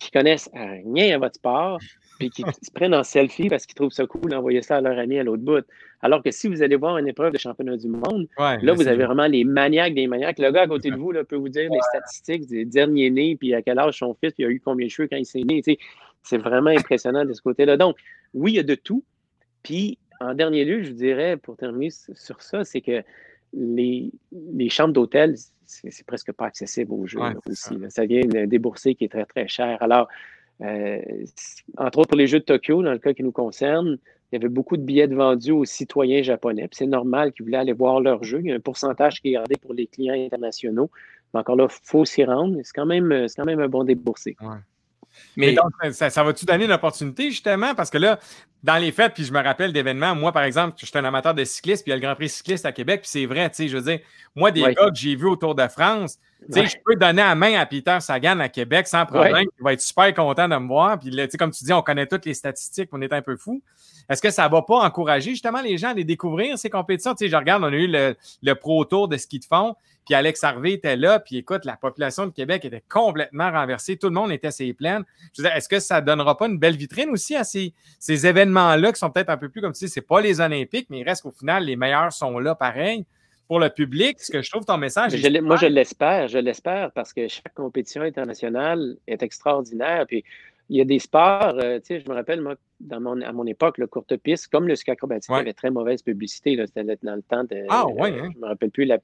[0.00, 1.78] qui connaissent rien à votre sport,
[2.18, 4.98] puis qui se prennent en selfie parce qu'ils trouvent ça cool d'envoyer ça à leur
[4.98, 5.64] ami à l'autre bout.
[6.00, 9.04] Alors que si vous allez voir une épreuve de championnat du monde, là, vous avez
[9.04, 10.38] vraiment les maniaques des maniaques.
[10.38, 13.36] Le gars à côté de vous là, peut vous dire les statistiques des derniers nés,
[13.36, 15.26] puis à quel âge son fils, puis il a eu combien de cheveux quand il
[15.26, 15.62] s'est né.
[16.22, 17.76] C'est vraiment impressionnant de ce côté-là.
[17.76, 17.96] Donc,
[18.34, 19.04] oui, il y a de tout.
[19.62, 23.02] Puis, en dernier lieu, je vous dirais, pour terminer sur ça, c'est que
[23.52, 25.34] les, les chambres d'hôtel,
[25.70, 27.78] c'est presque pas accessible aux jeux aussi.
[27.88, 29.82] Ça vient d'un déboursé qui est très, très cher.
[29.82, 30.08] Alors,
[30.62, 31.00] euh,
[31.78, 33.98] entre autres pour les Jeux de Tokyo, dans le cas qui nous concerne,
[34.30, 36.68] il y avait beaucoup de billets vendus aux citoyens japonais.
[36.72, 38.40] C'est normal qu'ils voulaient aller voir leurs jeux.
[38.40, 40.90] Il y a un pourcentage qui est gardé pour les clients internationaux.
[41.32, 42.58] Mais encore là, il faut s'y rendre.
[42.62, 44.36] C'est quand, même, quand même un bon déboursé.
[45.36, 47.74] Mais donc, ça, va-tu donner l'opportunité, justement?
[47.74, 48.20] Parce que là,
[48.62, 50.14] dans les fêtes, puis je me rappelle d'événements.
[50.14, 52.14] Moi, par exemple, je suis un amateur de cyclisme, puis il y a le Grand
[52.14, 54.00] Prix cycliste à Québec, puis c'est vrai, tu sais, je veux dire,
[54.34, 57.34] moi, des gars que j'ai vus autour de France, tu sais, je peux donner la
[57.34, 59.46] main à Peter Sagan à Québec sans problème.
[59.58, 60.98] Il va être super content de me voir.
[60.98, 63.36] Puis, tu sais, comme tu dis, on connaît toutes les statistiques, on est un peu
[63.36, 63.62] fou.
[64.08, 67.14] Est-ce que ça ne va pas encourager justement les gens à les découvrir, ces compétitions?
[67.14, 69.76] Tu sais, je regarde, on a eu le, le Pro Tour de ski de fond,
[70.04, 73.96] puis Alex Harvey était là, puis écoute, la population de Québec était complètement renversée.
[73.96, 75.04] Tout le monde était ses plaines.
[75.32, 77.72] Je veux dire, est-ce que ça ne donnera pas une belle vitrine aussi à ces,
[77.98, 80.88] ces événements-là qui sont peut-être un peu plus comme tu dis, c'est pas les Olympiques,
[80.90, 83.04] mais il reste qu'au final, les meilleurs sont là pareil
[83.48, 85.12] pour le public, ce que je trouve ton message.
[85.42, 90.06] moi, je l'espère, je l'espère parce que chaque compétition internationale est extraordinaire.
[90.06, 90.24] Puis
[90.68, 93.32] il y a des sports, euh, tu sais, je me rappelle, moi, dans mon, à
[93.32, 96.56] mon époque, le courte piste, comme le ski acrobatique, avait très mauvaise publicité.
[96.64, 97.64] C'était dans le temps de.
[97.68, 98.30] Ah, ouais, hein?
[98.32, 98.98] Je me rappelle plus, la,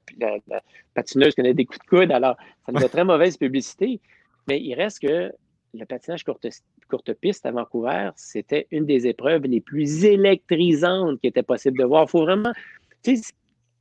[0.93, 2.11] patineuse connaît des coups de coude.
[2.13, 3.99] Alors, ça avait très mauvaise publicité.
[4.47, 5.33] Mais il reste que
[5.73, 6.47] le patinage courte,
[6.89, 11.83] courte piste à Vancouver, c'était une des épreuves les plus électrisantes qui était possible de
[11.83, 12.05] voir.
[12.07, 12.51] Il faut vraiment.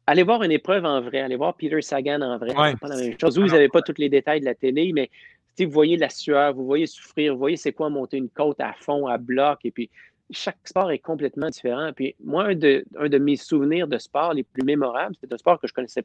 [0.08, 2.50] Allez voir une épreuve en vrai, allez voir Peter Sagan en vrai.
[2.50, 3.36] C'est pas la même chose.
[3.38, 5.10] Vous, vous n'avez pas tous les détails de la télé, mais
[5.58, 8.72] vous voyez la sueur, vous voyez souffrir, vous voyez c'est quoi monter une côte à
[8.74, 9.90] fond, à bloc, et puis
[10.30, 11.92] chaque sport est complètement différent.
[11.94, 15.38] Puis moi, un de, un de mes souvenirs de sport les plus mémorables, c'était un
[15.38, 16.04] sport que je connaissais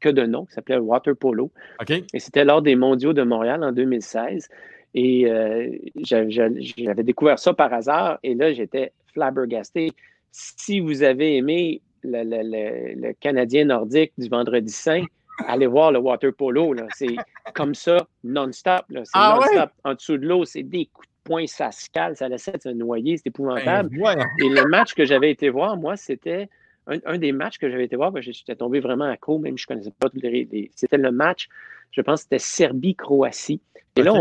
[0.00, 1.50] que de nom, qui s'appelait water polo.
[1.88, 4.48] Et c'était lors des mondiaux de Montréal en 2016.
[4.94, 5.70] Et euh,
[6.02, 9.92] j'avais découvert ça par hasard, et là, j'étais flabbergasté.
[10.32, 15.04] Si vous avez aimé le, Canadien nordique du vendredi saint,
[15.46, 16.74] allez voir le water polo.
[16.94, 17.16] C'est
[17.54, 18.84] comme ça, non-stop.
[18.90, 19.70] C'est ah non-stop.
[19.84, 22.68] En dessous de l'eau, c'est des coups de poing, ça se cale, ça laisse se
[22.68, 23.90] noyer, c'est épouvantable.
[23.90, 26.48] Ben, Et le match que j'avais été voir, moi, c'était
[26.86, 28.12] un, des matchs que j'avais été voir.
[28.20, 30.70] J'étais tombé vraiment à court, même je ne connaissais pas tous les.
[30.74, 31.48] C'était le match,
[31.90, 33.60] je pense, c'était Serbie-Croatie.
[33.96, 34.12] Et là,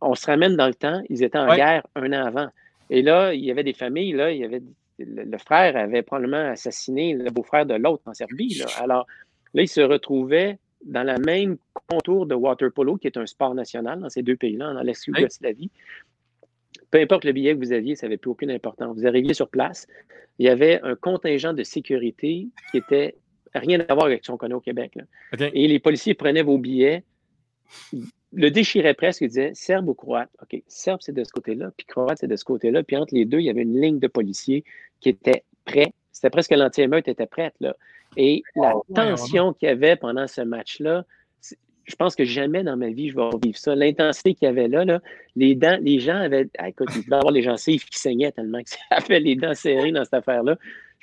[0.00, 1.02] on, se ramène dans le temps.
[1.08, 2.48] Ils étaient en guerre un an avant.
[2.88, 4.62] Et là, il y avait des familles, là, il y avait
[4.98, 8.62] le, frère avait probablement assassiné le beau-frère de l'autre en Serbie.
[8.78, 9.06] Alors
[9.54, 11.56] là, il se retrouvait dans la même
[11.88, 15.70] contour de water polo, qui est un sport national dans ces deux pays-là, dans l'ex-Yougoslavie.
[16.90, 18.96] Peu importe le billet que vous aviez, ça n'avait plus aucune importance.
[18.96, 19.86] Vous arriviez sur place,
[20.38, 23.16] il y avait un contingent de sécurité qui était
[23.54, 24.98] rien à voir avec ce qu'on connaît au Québec.
[25.38, 27.04] Et les policiers prenaient vos billets,
[28.32, 30.30] le déchiraient presque, ils disaient Serbe ou Croate?
[30.42, 32.82] OK, Serbe, c'est de ce côté-là, puis Croate, c'est de ce côté-là.
[32.82, 34.64] Puis entre les deux, il y avait une ligne de policiers
[35.00, 35.92] qui était prêt.
[36.12, 37.54] C'était presque l'anti-émeute était prête.
[37.60, 37.76] Là.
[38.16, 41.04] Et la tension qu'il y avait pendant ce match-là,
[41.84, 43.74] je pense que jamais dans ma vie je vais revivre ça.
[43.74, 45.00] L'intensité qu'il y avait là, là,
[45.34, 46.48] les dents, les gens avaient.
[46.58, 49.54] Ah, écoute, il devait avoir les gencives qui saignaient tellement que ça avait les dents
[49.54, 50.56] serrées dans cette affaire-là.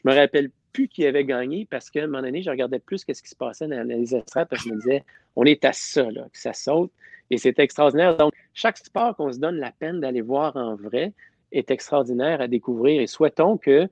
[0.04, 3.00] Je me rappelle plus qui avait gagné parce qu'à un moment donné, je regardais plus
[3.00, 5.04] ce qui se passait dans les estrades parce que je me disais,
[5.36, 6.92] on est à ça, là, que ça saute.
[7.30, 8.16] Et c'est extraordinaire.
[8.18, 11.14] Donc, chaque sport qu'on se donne la peine d'aller voir en vrai
[11.52, 13.88] est extraordinaire à découvrir et souhaitons que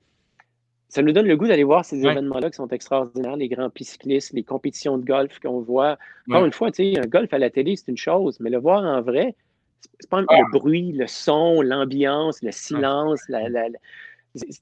[0.88, 4.32] ça nous donne le goût d'aller voir ces événements-là qui sont extraordinaires, les grands cyclistes,
[4.32, 5.98] les compétitions de golf qu'on voit.
[6.28, 8.58] Encore une fois, tu sais, un golf à la télé, c'est une chose, mais le
[8.58, 9.34] voir en vrai,
[9.98, 13.20] c'est pas le bruit, le son, l'ambiance, le silence,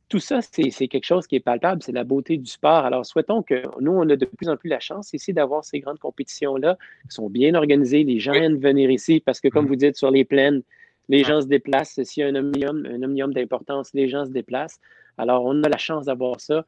[0.09, 2.85] tout ça, c'est quelque chose qui est palpable, c'est la beauté du sport.
[2.85, 5.81] Alors, souhaitons que nous, on a de plus en plus la chance ici d'avoir ces
[5.81, 6.77] grandes compétitions-là
[7.09, 8.05] qui sont bien organisées.
[8.05, 9.69] Les gens aiment venir ici parce que, comme mm-hmm.
[9.69, 10.63] vous dites, sur les plaines,
[11.09, 12.03] les gens se déplacent.
[12.03, 14.81] S'il y a un omnium, un omnium d'importance, les gens se déplacent.
[15.19, 16.65] Alors, on a la chance d'avoir ça.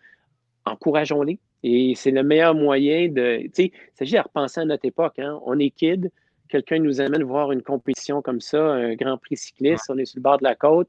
[0.65, 1.39] Encourageons-les.
[1.63, 3.43] Et c'est le meilleur moyen de.
[3.45, 5.19] Tu sais, il s'agit de repenser à notre époque.
[5.19, 5.41] Hein.
[5.45, 6.11] On est kid,
[6.49, 10.19] quelqu'un nous amène voir une compétition comme ça, un grand prix cycliste, on est sur
[10.19, 10.89] le bord de la côte.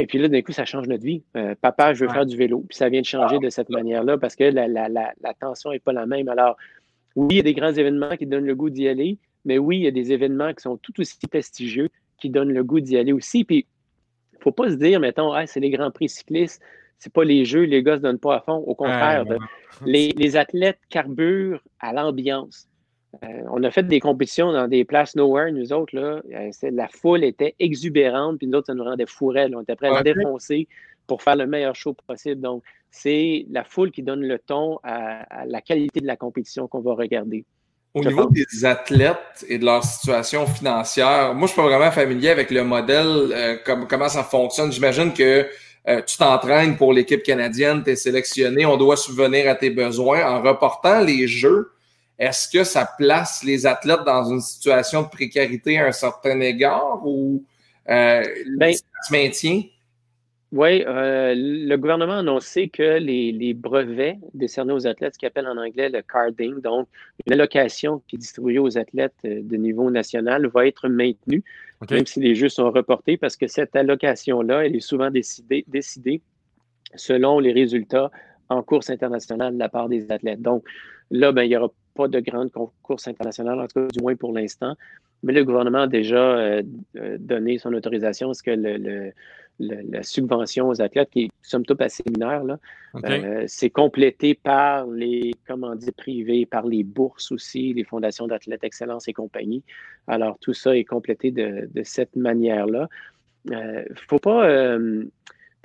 [0.00, 1.22] Et puis là, d'un coup, ça change notre vie.
[1.36, 2.64] Euh, papa, je veux faire du vélo.
[2.68, 5.92] Puis ça vient de changer de cette manière-là parce que la, la tension n'est pas
[5.92, 6.28] la même.
[6.28, 6.56] Alors,
[7.16, 9.78] oui, il y a des grands événements qui donnent le goût d'y aller, mais oui,
[9.78, 12.96] il y a des événements qui sont tout aussi prestigieux qui donnent le goût d'y
[12.96, 13.44] aller aussi.
[13.44, 13.66] Puis
[14.32, 16.62] il ne faut pas se dire, mettons, ah, c'est les grands prix cyclistes,
[16.98, 18.54] c'est pas les jeux, les gars ne se donnent pas à fond.
[18.54, 19.24] Au contraire,
[19.84, 22.68] les, athlètes carburent à l'ambiance.
[23.24, 26.20] Euh, on a fait des compétitions dans des places nowhere, nous autres, là.
[26.32, 29.48] Euh, la foule était exubérante, puis nous autres, ça nous rendait fourrés.
[29.54, 30.68] On était prêts à défoncer
[31.06, 32.40] pour faire le meilleur show possible.
[32.40, 36.80] Donc, c'est la foule qui donne le ton à la qualité de la compétition qu'on
[36.80, 37.44] va regarder.
[37.94, 42.28] Au niveau des athlètes et de leur situation financière, moi, je suis pas vraiment familier
[42.28, 44.70] avec le modèle, euh, comment ça fonctionne.
[44.70, 45.46] J'imagine que
[45.88, 50.22] euh, tu t'entraînes pour l'équipe canadienne, tu es sélectionné, on doit subvenir à tes besoins.
[50.30, 51.72] En reportant les jeux,
[52.18, 57.00] est-ce que ça place les athlètes dans une situation de précarité à un certain égard
[57.04, 57.44] ou
[57.88, 58.22] euh,
[58.56, 59.62] ben, ça se maintient?
[60.50, 65.46] Oui, euh, le gouvernement a annoncé que les, brevets décernés aux athlètes, ce qu'ils appellent
[65.46, 66.88] en anglais le carding, donc
[67.26, 71.44] une allocation qui est distribuée aux athlètes euh, de niveau national, va être maintenue,
[71.90, 76.22] même si les Jeux sont reportés, parce que cette allocation-là, elle est souvent décidée, décidée
[76.94, 78.10] selon les résultats
[78.48, 80.40] en course internationale de la part des athlètes.
[80.40, 80.64] Donc
[81.10, 82.50] là, ben, il n'y aura pas de grande
[82.82, 84.74] course internationale, en tout cas du moins pour l'instant.
[85.22, 86.62] Mais le gouvernement a déjà euh,
[87.18, 89.12] donné son autorisation à ce que le
[89.58, 92.44] la subvention aux athlètes, qui est somme toute assez mineure,
[93.04, 99.08] euh, c'est complété par les commandites privés, par les bourses aussi, les fondations d'athlètes excellence
[99.08, 99.62] et compagnie.
[100.06, 102.88] Alors, tout ça est complété de, cette manière-là.
[103.46, 104.48] Il euh, ne faut pas.
[104.48, 105.04] Euh,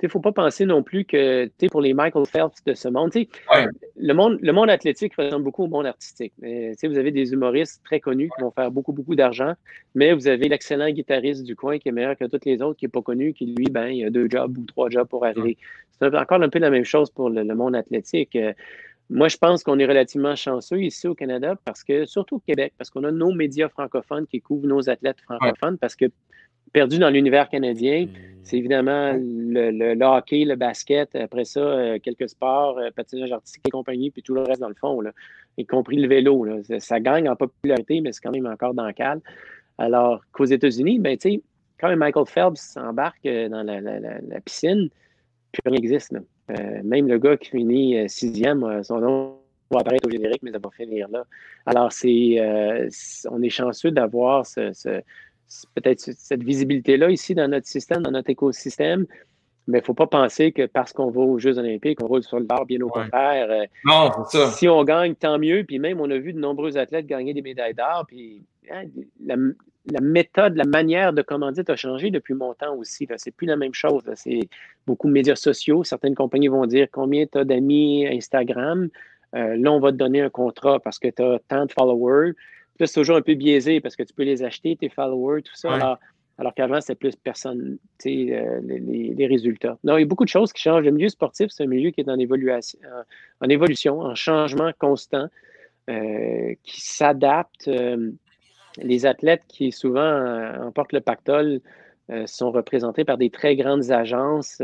[0.02, 3.10] il ne faut pas penser non plus que pour les Michael Phelps de ce monde,
[3.96, 6.32] le monde, le monde athlétique ressemble beaucoup au monde artistique.
[6.38, 9.54] vous avez des humoristes très connus qui vont faire beaucoup, beaucoup d'argent,
[9.94, 12.84] mais vous avez l'excellent guitariste du coin qui est meilleur que tous les autres, qui
[12.84, 15.56] n'est pas connu, qui lui, ben, il a deux jobs ou trois jobs pour arriver.
[15.98, 18.36] C'est encore un peu la même chose pour le, monde athlétique.
[18.36, 18.52] Euh,
[19.10, 22.72] moi, je pense qu'on est relativement chanceux ici au Canada parce que, surtout au Québec,
[22.76, 26.06] parce qu'on a nos médias francophones qui couvrent nos athlètes francophones parce que
[26.74, 28.08] perdu dans l'univers canadien,
[28.42, 33.70] c'est évidemment le, hockey, le basket, après ça, euh, quelques sports, euh, patinage artistique et
[33.70, 35.12] compagnie, puis tout le reste dans le fond, là,
[35.56, 36.46] y compris le vélo.
[36.80, 39.22] Ça, gagne en popularité, mais c'est quand même encore dans le cadre.
[39.78, 41.16] Alors qu'aux États-Unis, ben,
[41.78, 44.90] quand Michael Phelps s'embarque euh, dans la, piscine,
[45.52, 46.12] plus rien n'existe.
[46.82, 49.38] même le gars qui finit sixième, son nom
[49.70, 51.24] va apparaître au générique, mais ça va finir là.
[51.64, 52.40] Alors, c'est,
[53.30, 54.72] on est chanceux d'avoir ce
[55.74, 59.06] peut-être cette visibilité-là ici dans notre système, dans notre écosystème.
[59.66, 62.22] Mais il ne faut pas penser que parce qu'on va aux Jeux olympiques, on roule
[62.22, 63.46] sur le bar, bien au contraire.
[63.50, 64.50] Euh, non, c'est ça.
[64.50, 65.64] Si on gagne, tant mieux.
[65.64, 68.04] Puis même, on a vu de nombreux athlètes gagner des médailles d'or.
[68.06, 68.84] Puis hein,
[69.24, 73.08] la, méthode, la manière de commandite a changé depuis mon temps aussi.
[73.08, 74.02] Ce n'est plus la même chose.
[74.16, 74.48] C'est
[74.86, 75.82] beaucoup de médias sociaux.
[75.82, 78.90] Certaines compagnies vont dire combien tu as d'amis Instagram?
[79.34, 82.32] Euh, là, on va te donner un contrat parce que tu as tant de followers
[82.78, 85.98] c'est toujours un peu biaisé parce que tu peux les acheter, tes followers, tout ça.
[86.36, 89.78] Alors, qu'avant, c'était plus personne, tu sais, euh, les, résultats.
[89.84, 90.84] Non, il y a beaucoup de choses qui changent.
[90.84, 92.80] Le milieu sportif, c'est un milieu qui est en évolution,
[93.40, 95.28] en, évolution, en changement constant,
[95.88, 97.68] euh, qui s'adapte.
[97.68, 98.10] Euh,
[98.78, 101.60] les athlètes qui souvent emportent le pactole
[102.26, 104.60] sont représentés par des très grandes agences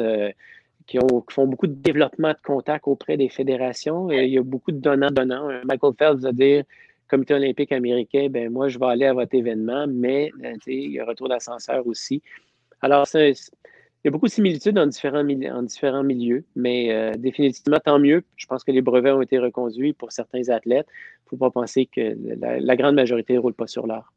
[0.89, 4.11] qui, ont, qui, font beaucoup de développement de contacts auprès des fédérations.
[4.11, 5.61] il y a beaucoup de donnants-donnants.
[5.65, 6.65] Michael Phelps va dire
[7.11, 11.01] comité olympique américain, ben moi, je vais aller à votre événement, mais euh, il y
[11.01, 12.23] a retour d'ascenseur aussi.
[12.81, 13.35] Alors, il
[14.05, 18.25] y a beaucoup de similitudes en différents, en différents milieux, mais euh, définitivement, tant mieux.
[18.37, 20.87] Je pense que les brevets ont été reconduits pour certains athlètes.
[20.89, 24.13] Il ne faut pas penser que la, grande majorité ne roule pas sur l'art.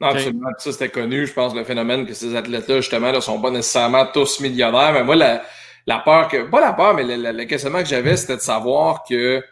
[0.00, 0.48] Non, absolument.
[0.58, 1.26] Ça, c'était connu.
[1.26, 4.92] Je pense le phénomène que ces athlètes-là, justement, ne sont pas nécessairement tous millionnaires.
[4.92, 6.50] Mais moi, la, peur que.
[6.50, 9.42] Pas la peur, mais le questionnement que j'avais, c'était de savoir que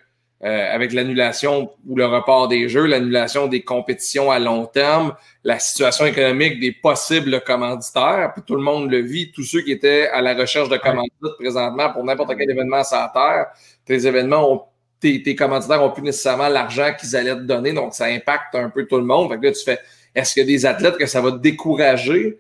[0.45, 5.61] euh, avec l'annulation ou le report des jeux, l'annulation des compétitions à long terme, la
[5.61, 10.09] situation économique des possibles commanditaires, puis tout le monde le vit, tous ceux qui étaient
[10.09, 13.47] à la recherche de commandites présentement pour n'importe quel événement sur la Terre,
[13.85, 14.63] tes événements ont
[15.03, 18.71] tes, tes commanditaires n'ont plus nécessairement l'argent qu'ils allaient te donner, donc ça impacte un
[18.71, 19.31] peu tout le monde.
[19.31, 19.79] Fait que là, tu fais,
[20.15, 22.39] est-ce qu'il y a des athlètes que ça va te décourager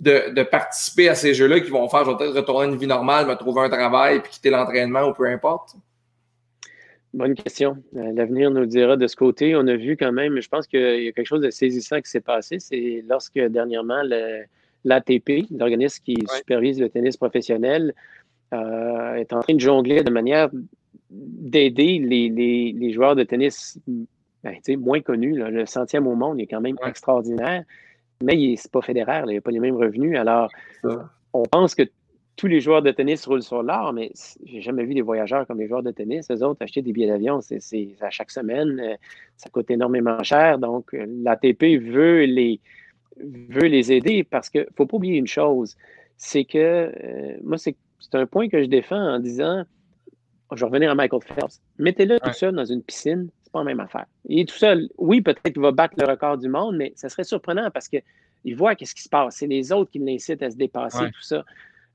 [0.00, 2.76] de, de participer à ces jeux-là qui vont faire, je vais peut-être retourner à une
[2.76, 5.76] vie normale, me trouver un travail, puis quitter l'entraînement ou peu importe?
[7.14, 7.76] Bonne question.
[7.94, 9.54] Euh, l'avenir nous dira de ce côté.
[9.54, 12.10] On a vu quand même, je pense qu'il y a quelque chose de saisissant qui
[12.10, 12.58] s'est passé.
[12.58, 14.02] C'est lorsque dernièrement
[14.82, 17.94] l'ATP, l'organisme qui supervise le tennis professionnel,
[18.52, 20.50] euh, est en train de jongler de manière
[21.08, 23.78] d'aider les, joueurs de tennis
[24.42, 25.36] ben, moins connus.
[25.36, 27.62] Le centième au monde est quand même extraordinaire,
[28.24, 30.18] mais ce n'est pas fédéraire, il n'y a pas les mêmes revenus.
[30.18, 30.50] Alors,
[31.32, 31.84] on pense que
[32.36, 34.12] tous les joueurs de tennis roulent sur l'or, mais
[34.44, 36.30] j'ai jamais vu des voyageurs comme les joueurs de tennis.
[36.30, 37.60] Eux autres, acheter des billets d'avion, c'est
[38.00, 38.80] à chaque semaine.
[38.80, 38.96] Euh,
[39.36, 40.58] ça coûte énormément cher.
[40.58, 42.60] Donc, euh, l'ATP veut les,
[43.18, 45.76] veut les aider parce qu'il ne faut pas oublier une chose.
[46.16, 47.76] C'est que, euh, moi, c'est
[48.14, 49.64] un point que je défends en disant,
[50.52, 51.60] je vais revenir à Michael Phelps.
[51.78, 54.06] Mettez-le tout seul dans une piscine, c'est pas la même affaire.
[54.26, 54.88] Il est tout seul.
[54.98, 58.56] Oui, peut-être qu'il va battre le record du monde, mais ça serait surprenant parce qu'il
[58.56, 59.36] voit qu'est-ce qui se passe.
[59.36, 61.44] C'est les autres qui l'incitent à se dépasser, tout ça.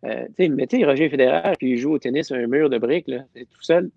[0.05, 3.89] Euh, mettez Roger Federer qui joue au tennis un mur de briques, là, tout seul,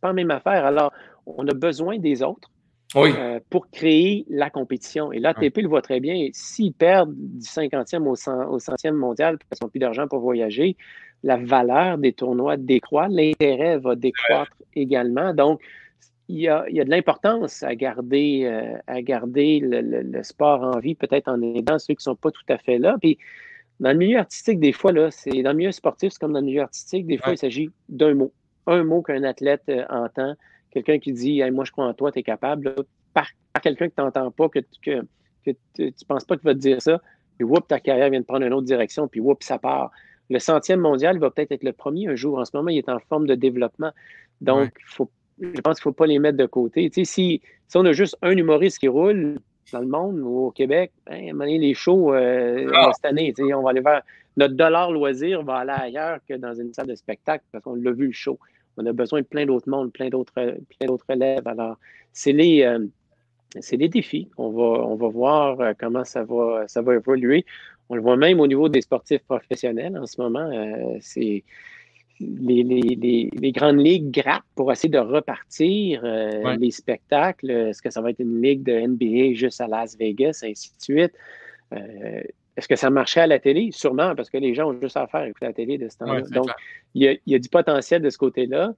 [0.00, 0.64] pas la même affaire.
[0.64, 0.92] Alors,
[1.26, 2.50] on a besoin des autres
[2.96, 5.12] euh, pour créer la compétition.
[5.12, 6.28] Et l'ATP le voit très bien.
[6.32, 10.76] S'ils perdent du 50e au, 100e mondial parce qu'ils n'ont plus d'argent pour voyager,
[11.22, 15.34] la valeur des tournois décroît, l'intérêt va décroître également.
[15.34, 15.60] Donc,
[16.30, 21.28] il y, a, de l'importance à garder, euh, à garder le, sport en vie, peut-être
[21.28, 22.96] en aidant ceux qui ne sont pas tout à fait là.
[23.00, 23.18] Puis,
[23.80, 26.40] Dans le milieu artistique, des fois, là, c'est dans le milieu sportif, c'est comme dans
[26.40, 28.32] le milieu artistique, des fois, il s'agit d'un mot.
[28.66, 30.34] Un mot qu'un athlète euh, entend,
[30.70, 32.74] quelqu'un qui dit Moi, je crois en toi, tu es capable,
[33.14, 33.28] par,
[33.62, 35.02] quelqu'un que tu n'entends pas, que, que,
[35.44, 37.00] que tu ne penses pas qu'il va te dire ça,
[37.38, 39.90] puis whoop, ta carrière vient de prendre une autre direction, puis whoop, ça part.
[40.28, 42.38] Le centième mondial va peut-être être le premier un jour.
[42.38, 43.92] En ce moment, il est en forme de développement.
[44.42, 45.10] Donc, faut,
[45.40, 46.90] je pense qu'il ne faut pas les mettre de côté.
[46.92, 47.40] si, si
[47.74, 49.38] on a juste un humoriste qui roule,
[49.72, 52.90] dans le monde ou au Québec, hein, les shows euh, ah.
[52.94, 54.02] cette année, on va aller vers
[54.36, 57.90] notre dollar loisir va aller ailleurs que dans une salle de spectacle parce qu'on l'a
[57.90, 58.38] vu le show.
[58.76, 61.46] On a besoin de plein d'autres mondes, plein d'autres, plein d'autres élèves.
[61.46, 61.76] Alors,
[62.12, 62.86] c'est les, euh,
[63.58, 64.28] c'est les défis.
[64.38, 67.44] On va, on va voir euh, comment ça va, ça va évoluer.
[67.88, 70.50] On le voit même au niveau des sportifs professionnels en ce moment.
[71.00, 71.42] c'est
[72.20, 77.50] les, grandes ligues grattent pour essayer de repartir euh, les spectacles.
[77.50, 80.82] Est-ce que ça va être une ligue de NBA juste à Las Vegas, ainsi de
[80.82, 81.12] suite?
[81.72, 82.22] Euh,
[82.56, 83.70] est-ce que ça marchait à la télé?
[83.70, 86.22] Sûrement, parce que les gens ont juste à faire écouter la télé de ce temps-là.
[86.22, 86.50] Donc,
[86.94, 88.74] il y, a, du potentiel de ce côté-là,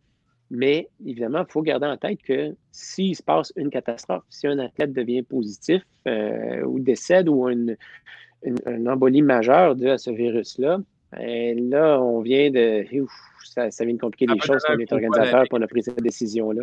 [0.50, 4.58] mais évidemment, il faut garder en tête que s'il se passe une catastrophe, si un
[4.58, 7.76] athlète devient positif euh, ou décède ou une,
[8.42, 10.80] une, embolie majeure due à ce virus-là,
[11.12, 12.84] ben là, on vient de
[13.44, 16.00] ça, vient de compliquer les choses quand on est organisateur pour on a pris cette
[16.00, 16.62] décision-là.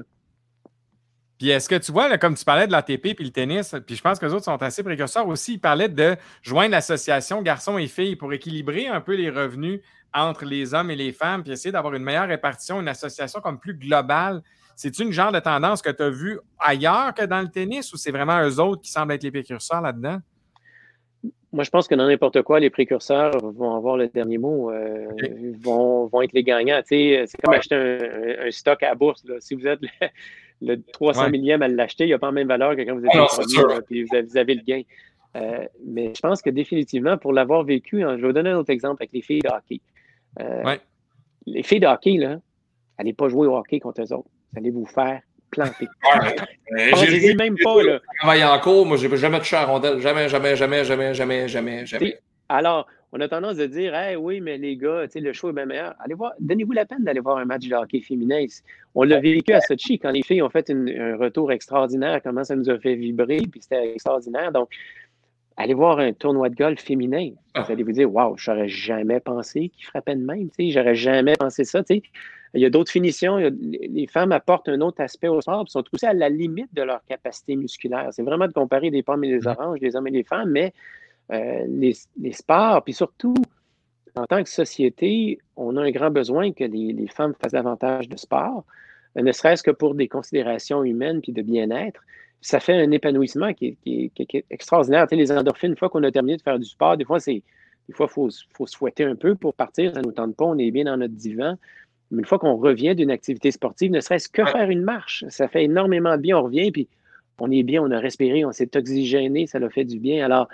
[1.38, 4.02] Puis est-ce que tu vois, comme tu parlais de l'ATP puis le tennis, puis je
[4.02, 7.88] pense que les autres sont assez précurseurs aussi, ils parlaient de joindre l'association garçons et
[7.88, 9.82] filles pour équilibrer un peu les revenus
[10.14, 13.60] entre les hommes et les femmes, puis essayer d'avoir une meilleure répartition, une association comme
[13.60, 14.42] plus globale.
[14.76, 17.98] C'est une genre de tendance que tu as vue ailleurs que dans le tennis ou
[17.98, 20.20] c'est vraiment eux autres qui semblent être les précurseurs là-dedans?
[21.54, 25.08] Moi, je pense que dans n'importe quoi, les précurseurs vont avoir le dernier mot, euh,
[25.62, 26.82] vont, vont, être les gagnants.
[26.86, 29.26] c'est comme acheter un, stock à la bourse.
[29.40, 29.80] Si vous êtes
[30.62, 33.06] le, 300 millième à l'acheter, il n'y a pas la même valeur que quand vous
[33.06, 34.82] êtes ah, le premier, vous, avez, le gain.
[35.38, 38.58] Euh, mais je pense que définitivement, pour l'avoir vécu, hein, je vais vous donner un
[38.58, 39.80] autre exemple avec les filles de hockey.
[40.42, 40.76] Euh,
[41.46, 42.40] les filles de hockey, là,
[42.98, 44.30] allez pas jouer au hockey contre eux autres.
[44.52, 45.88] Vous allez vous faire planté.
[47.08, 47.84] J'ai même pas.
[47.84, 48.00] Là.
[48.20, 50.00] Travailler en cours, moi, j'ai jamais touché à rondelle.
[50.00, 52.20] Jamais, jamais, jamais, jamais, jamais, jamais, jamais.
[52.50, 55.66] Alors, on a tendance à dire, hey, oui, mais les gars, le show est bien
[55.66, 55.96] meilleur.
[56.00, 58.46] Allez voir, donnez-vous la peine d'aller voir un match de hockey féminin.
[58.96, 62.56] On l'a vécu à Sochi quand les filles ont fait un retour extraordinaire, comment ça
[62.56, 64.52] nous a fait vibrer, puis c'était extraordinaire.
[64.52, 64.70] Donc,
[65.56, 67.32] allez voir un tournoi de golf féminin.
[67.56, 67.66] Vous ah.
[67.70, 70.50] allez vous dire, waouh, j'aurais jamais pensé qu'il frappait de même.
[70.60, 71.84] J'aurais jamais pensé ça.
[71.88, 72.02] sais.
[72.54, 73.38] Il y a d'autres finitions.
[73.38, 76.82] les femmes apportent un autre aspect au sport, Elles sont aussi à la limite de
[76.82, 78.10] leur capacité musculaire.
[78.12, 80.74] C'est vraiment de comparer des pommes et des oranges, des hommes et des femmes, mais
[81.32, 83.36] euh, les, sports, puis surtout,
[84.16, 88.18] en tant que société, on a un grand besoin que les, femmes fassent davantage de
[88.18, 88.64] sport,
[89.18, 92.02] euh, ne serait-ce que pour des considérations humaines puis de bien-être.
[92.40, 95.08] Ça fait un épanouissement qui est, extraordinaire.
[95.12, 97.44] les endorphines, une fois qu'on a terminé de faire du sport, des fois, c'est
[97.88, 99.94] des fois, il faut, faut, se fouetter un peu pour partir.
[99.94, 101.56] Ça ne nous tente pas, on est bien dans notre divan.
[102.12, 105.48] Mais une fois qu'on revient d'une activité sportive, ne serait-ce que faire une marche, ça
[105.48, 106.38] fait énormément de bien.
[106.38, 106.88] On revient, puis
[107.40, 110.26] on est bien, on a respiré, on s'est oxygéné, ça l'a fait du bien.
[110.26, 110.48] Alors,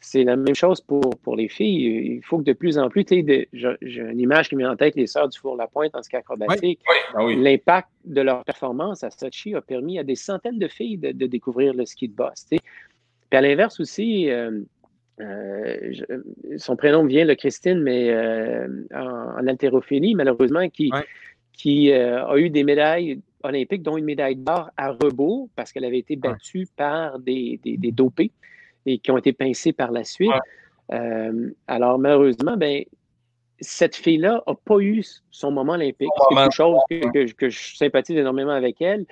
[0.00, 2.16] c'est la même chose pour, pour les filles.
[2.16, 5.06] Il faut que de plus en plus, j'ai une image qui met en tête les
[5.06, 6.80] sœurs du Four-la-Pointe en ski acrobatique.
[7.14, 11.26] Ben L'impact de leur performance à Sochi a permis à des centaines de filles de,
[11.26, 12.46] découvrir le ski de boss.
[12.48, 12.58] Puis
[13.30, 14.62] à l'inverse aussi, euh,
[15.20, 15.92] euh,
[16.56, 20.90] son prénom vient de Christine, mais euh, en, haltérophilie, malheureusement, qui,
[21.52, 25.84] qui euh, a eu des médailles olympiques, dont une médaille d'or à rebours, parce qu'elle
[25.84, 28.32] avait été battue par des, des, dopés
[28.86, 30.30] et qui ont été pincés par la suite.
[30.88, 32.84] alors, malheureusement, ben,
[33.60, 36.08] cette fille-là n'a pas eu son moment olympique.
[36.28, 39.06] C'est quelque chose que, que, je sympathise énormément avec elle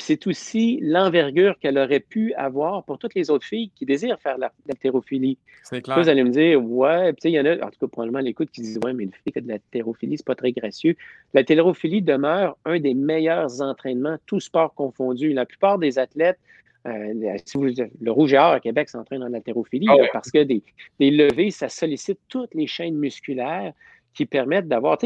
[0.00, 4.38] c'est aussi l'envergure qu'elle aurait pu avoir pour toutes les autres filles qui désirent faire
[4.38, 5.38] l'haltérophilie.
[5.64, 5.98] C'est clair.
[5.98, 8.62] Vous allez me dire, ouais, il y en a, en tout cas, probablement l'écoute qui
[8.62, 10.96] disent, ouais, mais une fille qui a de l'haltérophilie, c'est pas très gracieux.
[11.34, 15.32] L'haltérophilie demeure un des meilleurs entraînements, tous sports confondus.
[15.32, 16.38] La plupart des athlètes,
[16.86, 20.62] euh, le rouge et or à Québec s'entraîne en haltérophilie ah parce que des,
[21.00, 23.72] des levées, ça sollicite toutes les chaînes musculaires
[24.14, 24.96] qui permettent d'avoir,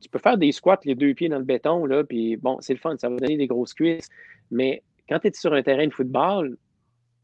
[0.00, 2.72] tu peux faire des squats les deux pieds dans le béton, là, puis bon, c'est
[2.72, 4.08] le fun, ça va donner des grosses cuisses.
[4.50, 6.56] Mais quand tu es sur un terrain de football,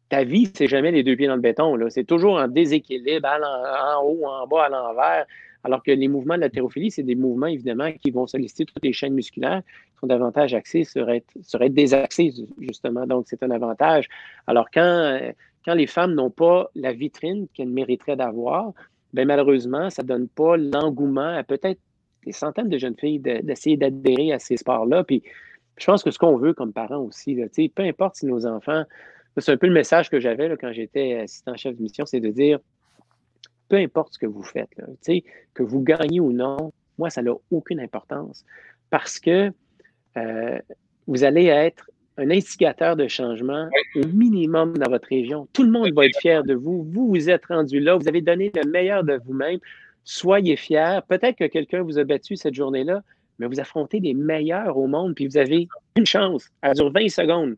[0.09, 1.79] ta vie, c'est jamais les deux pieds dans le béton.
[1.89, 5.27] C'est toujours en déséquilibre, en, haut, en bas, à l'envers.
[5.65, 8.85] Alors que les mouvements de la thérophilie, c'est des mouvements, évidemment, qui vont solliciter toutes
[8.85, 9.63] les chaînes musculaires,
[9.95, 13.07] qui sont davantage axées sur être, sur être désaxées, justement.
[13.07, 14.09] Donc, c'est un avantage.
[14.47, 15.19] Alors, quand,
[15.65, 18.73] quand les femmes n'ont pas la vitrine qu'elles mériteraient d'avoir,
[19.15, 21.81] bien, malheureusement, ça ne donne pas l'engouement à peut-être
[22.25, 25.05] des centaines de jeunes filles d'essayer d'adhérer à ces sports-là.
[25.05, 25.23] Puis,
[25.77, 27.37] je pense que ce qu'on veut comme parents aussi,
[27.75, 28.85] peu importe si nos enfants,
[29.39, 32.31] c'est un peu le message que j'avais quand j'étais assistant chef de mission, c'est de
[32.31, 32.61] dire,
[33.69, 34.71] peu importe ce que vous faites,
[35.55, 38.45] que vous gagnez ou non, moi, ça n'a aucune importance
[38.91, 39.51] parce que
[40.17, 40.59] euh,
[41.07, 45.49] vous allez être un instigateur de changement au minimum dans votre région.
[45.53, 46.85] Tout le monde va être fier de vous.
[46.85, 47.97] Vous, vous êtes rendu là.
[47.97, 49.59] Vous avez donné le meilleur de vous-même.
[50.05, 51.01] Soyez fiers.
[51.09, 53.03] Peut-être que quelqu'un vous a battu cette journée-là,
[53.39, 56.51] mais vous affrontez les meilleurs au monde, puis vous avez une chance.
[56.63, 57.57] Elle dure 20 secondes.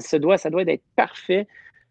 [0.00, 1.46] ça, doit, ça doit être parfait.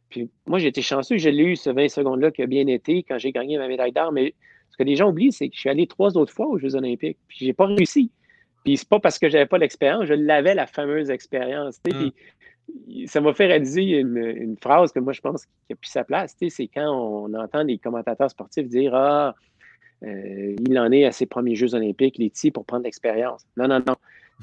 [0.10, 1.18] Puis moi, j'ai été chanceux.
[1.18, 3.92] Je l'ai eu, ce 20 secondes-là, qui a bien été quand j'ai gagné ma médaille
[3.92, 4.12] d'or.
[4.12, 4.34] Mais
[4.70, 6.76] ce que les gens oublient, c'est que je suis allé trois autres fois aux Jeux
[6.76, 8.12] olympiques, puis j'ai pas réussi.
[8.64, 11.80] Puis c'est pas parce que j'avais pas l'expérience, je l'avais, la fameuse expérience.
[11.88, 12.10] Mm.
[13.06, 16.36] ça m'a fait réaliser une, phrase que moi, je pense qui a plus sa place.
[16.38, 19.36] C'est quand on entend des commentateurs sportifs dire Ah,
[20.04, 23.46] euh, il en est à ses premiers Jeux olympiques, les petits, pour prendre l'expérience.
[23.56, 23.96] Non, non, non.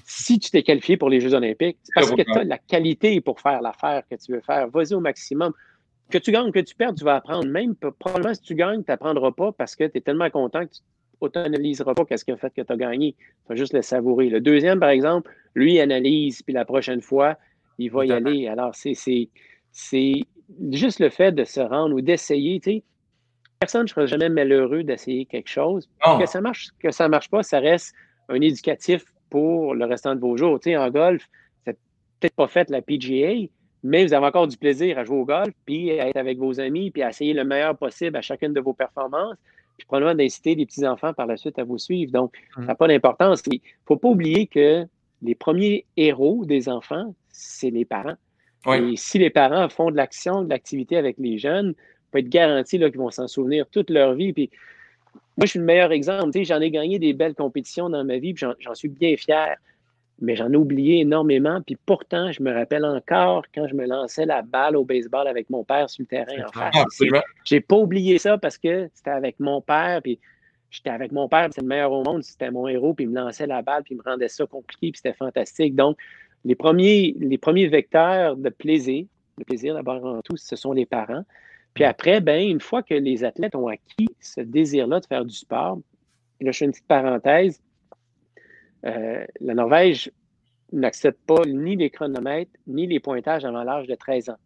[0.05, 3.21] Si tu t'es qualifié pour les Jeux olympiques, c'est parce que tu as la qualité
[3.21, 4.69] pour faire l'affaire que tu veux faire.
[4.69, 5.53] Vas-y au maximum.
[6.11, 7.47] Que tu gagnes, que tu perds, tu vas apprendre.
[7.47, 10.73] Même probablement, si tu gagnes, tu n'apprendras pas parce que tu es tellement content que
[10.73, 10.81] tu
[11.23, 13.13] n'auto-analyseras pas qu'est-ce qui a fait que tu as gagné.
[13.13, 14.29] Tu vas juste le savourer.
[14.29, 17.39] Le deuxième, par exemple, lui, analyse, puis la prochaine fois,
[17.79, 18.49] il va y aller.
[18.49, 19.29] Alors, c'est
[20.73, 22.59] juste le fait de se rendre ou d'essayer.
[22.61, 22.83] Tu sais,
[23.65, 25.89] personne ne sera jamais malheureux d'essayer quelque chose.
[26.19, 27.95] Que ça marche, que ça ne marche pas, ça reste
[28.29, 30.61] un éducatif pour le restant de vos jours.
[30.61, 31.27] Tu sais, en golf,
[31.65, 31.79] c'est
[32.21, 33.49] peut-être pas fait la PGA,
[33.83, 36.61] mais vous avez encore du plaisir à jouer au golf, puis à être avec vos
[36.61, 39.37] amis, puis à essayer le meilleur possible à chacune de vos performances,
[39.79, 42.13] puis probablement d'inciter les petits-enfants par la suite à vous suivre.
[42.13, 43.43] Donc, ça n'a pas d'importance.
[43.51, 44.85] Il ne faut pas oublier que
[45.23, 48.17] les premiers héros des enfants, c'est les parents.
[48.67, 51.75] Et si les parents font de l'action, de l'activité avec les jeunes,
[52.15, 54.33] peut être garanti qu'ils vont s'en souvenir toute leur vie.
[54.33, 54.51] Puis,
[55.37, 56.31] moi, je suis le meilleur exemple.
[56.43, 59.57] J'en ai gagné des belles compétitions dans ma vie, puis j'en suis bien fier
[60.21, 61.61] mais j'en ai oublié énormément.
[61.63, 65.51] Puis pourtant, je me rappelle encore quand je me lançais la balle au baseball avec
[65.51, 67.03] mon père sur le terrain en face.
[67.45, 70.19] J'ai pas oublié ça parce que c'était avec mon père, puis
[70.71, 73.17] j'étais avec mon père, c'est le meilleur au monde, c'était mon héros, puis il me
[73.17, 75.75] lançait la balle, puis il me rendait ça compliqué, puis c'était fantastique.
[75.75, 75.97] Donc,
[76.45, 79.07] les premiers, les premiers vecteurs de plaisir,
[79.39, 81.25] le plaisir d'abord en tout, ce sont les parents.
[81.75, 85.35] Puis après, ben, une fois que les athlètes ont acquis ce désir-là de faire du
[85.35, 85.79] sport,
[86.41, 87.61] là, je fais une petite parenthèse,
[88.87, 90.11] euh, la Norvège
[90.73, 94.39] n'accepte pas ni les chronomètres, ni les pointages avant l'âge de 13 ans.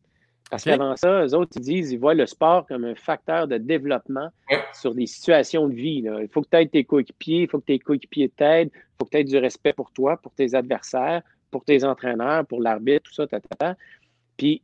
[0.51, 3.59] Parce qu'avant ça, eux autres, ils disent, ils voient le sport comme un facteur de
[3.59, 4.31] développement
[4.73, 6.05] sur des situations de vie.
[6.07, 9.05] Il faut que tu aies tes coéquipiers, il faut que tes coéquipiers t'aident, il faut
[9.05, 13.11] que tu aies du respect pour toi, pour tes adversaires, pour tes entraîneurs, pour l'arbitre,
[13.11, 13.77] tout ça, ta,
[14.39, 14.63] Puis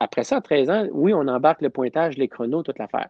[0.00, 3.08] après ça, à 13 ans, oui, on embarque le pointage, les chronos, toute l'affaire.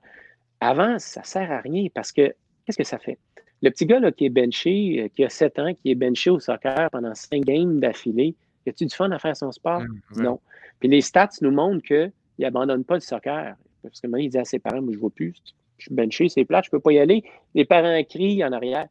[0.60, 3.18] Avant, ça ne sert à rien parce que qu'est-ce que ça fait?
[3.62, 6.30] Le petit gars là, qui est benché, euh, qui a 7 ans, qui est benché
[6.30, 8.34] au soccer pendant 5 games d'affilée,
[8.66, 9.82] y a-tu du fun à faire son sport?
[10.16, 10.40] Non.
[10.80, 13.54] Puis les stats nous montrent qu'il n'abandonne pas le soccer.
[13.82, 15.34] Parce que maintenant, il dit à ses parents, moi, je ne vois plus,
[15.78, 17.24] je suis benché, c'est plat, je ne peux pas y aller.
[17.54, 18.88] Les parents crient en arrière.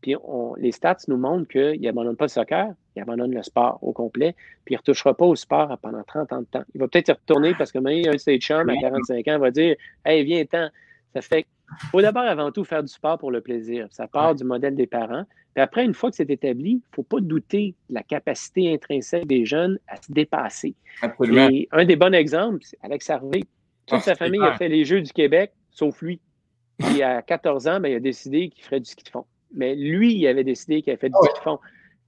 [0.00, 0.14] Puis
[0.58, 4.34] les stats nous montrent qu'il n'abandonne pas le soccer, il abandonne le sport au complet,
[4.64, 6.64] puis il ne retouchera pas au sport pendant 30 ans de temps.
[6.74, 9.50] Il va peut-être y retourner parce que a un stage chum à 45 ans, va
[9.50, 10.68] dire Hey, viens, temps.
[11.12, 11.46] Ça fait
[11.82, 13.86] il faut d'abord, avant tout, faire du sport pour le plaisir.
[13.90, 15.24] Ça part du modèle des parents.
[15.54, 18.72] Puis après, une fois que c'est établi, il ne faut pas douter de la capacité
[18.72, 20.74] intrinsèque des jeunes à se dépasser.
[21.02, 21.48] Absolument.
[21.48, 23.40] Et un des bons exemples, c'est Alex Harvey.
[23.86, 26.20] Toute ah, sa famille a fait les Jeux du Québec, sauf lui.
[26.78, 29.24] Puis à 14 ans, ben, il a décidé qu'il ferait du ski de fond.
[29.54, 31.58] Mais lui, il avait décidé qu'il avait fait du ah de fond.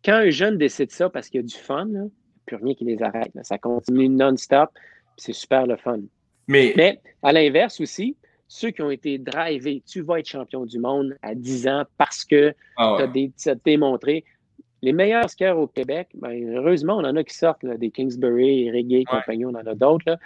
[0.05, 2.07] Quand un jeune décide ça parce qu'il y a du fun, il n'y a
[2.47, 3.33] plus rien qui les arrête.
[3.43, 4.71] Ça continue non-stop.
[5.17, 6.01] C'est super le fun.
[6.49, 8.17] Mais, Mais à l'inverse aussi,
[8.49, 12.25] ceux qui ont été drivés, tu vas être champion du monde à 10 ans parce
[12.25, 14.25] que ah tu as, démontré.
[14.83, 19.05] Les meilleurs skieurs au Québec, ben, heureusement, on en a qui sortent, des Kingsbury, Reggae,
[19.05, 20.19] compagnie, on en a d'autres.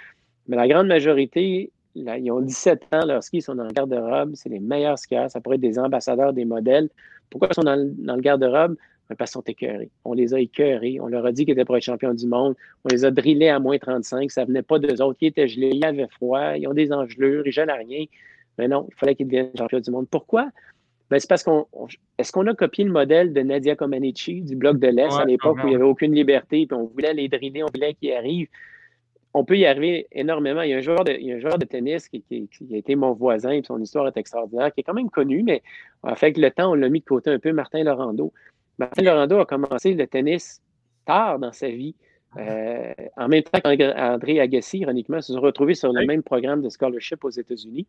[0.48, 4.48] Mais la grande majorité, ils ont 17 ans, leurs skis sont dans le garde-robe, c'est
[4.48, 6.88] les meilleurs skieurs, ça pourrait être des ambassadeurs, des modèles.
[7.30, 8.76] Pourquoi ils sont dans le garde-robe?
[9.14, 9.90] parce qu'ils sont écœurés.
[10.04, 10.98] On les a écœurés.
[11.00, 12.56] On leur a dit qu'ils étaient pour être champions du monde.
[12.84, 14.30] On les a drillés à moins 35.
[14.30, 15.18] Ça venait pas d'eux autres.
[15.20, 18.04] Ils étaient gelés, ils avaient froid, ils ont des engelures, ils gèlent à rien.
[18.58, 20.08] Mais non, il fallait qu'ils deviennent champions du monde.
[20.10, 20.48] Pourquoi?
[21.08, 21.66] Ben, c'est parce qu'on.
[22.18, 25.58] Est-ce qu'on a copié le modèle de Nadia Comaneci du bloc de l'Est à l'époque
[25.62, 28.48] où il n'y avait aucune liberté, puis on voulait les driller, on voulait qu'ils arrivent?
[29.38, 30.62] On peut y arriver énormément.
[30.62, 33.50] Il y a un joueur de, un joueur de tennis qui, a été mon voisin,
[33.50, 35.62] et son histoire est extraordinaire, qui est quand même connu, mais
[36.02, 38.32] en fait, le temps, on l'a mis de côté un peu, Martin Laurando.
[38.78, 40.62] Martin Laurando a commencé le tennis
[41.04, 41.94] tard dans sa vie.
[42.38, 46.70] Euh, en même temps qu'André Agassi, ironiquement, se sont retrouvés sur le même programme de
[46.70, 47.86] scholarship aux États-Unis.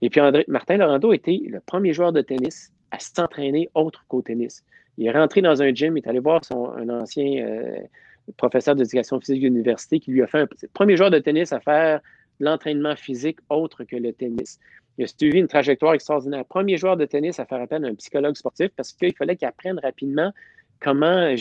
[0.00, 4.20] Et puis André, Martin Laurando était le premier joueur de tennis à s'entraîner autre qu'au
[4.20, 4.64] tennis.
[4.98, 7.78] Il est rentré dans un gym, il est allé voir son, un ancien euh,
[8.36, 11.52] professeur d'éducation physique de l'université qui lui a fait un, le premier joueur de tennis
[11.52, 12.00] à faire
[12.40, 14.58] l'entraînement physique autre que le tennis.
[14.98, 16.44] il a suivi une trajectoire extraordinaire.
[16.44, 19.48] Premier joueur de tennis à faire appel à un psychologue sportif parce qu'il fallait qu'il
[19.48, 20.32] apprenne rapidement
[20.80, 21.34] comment,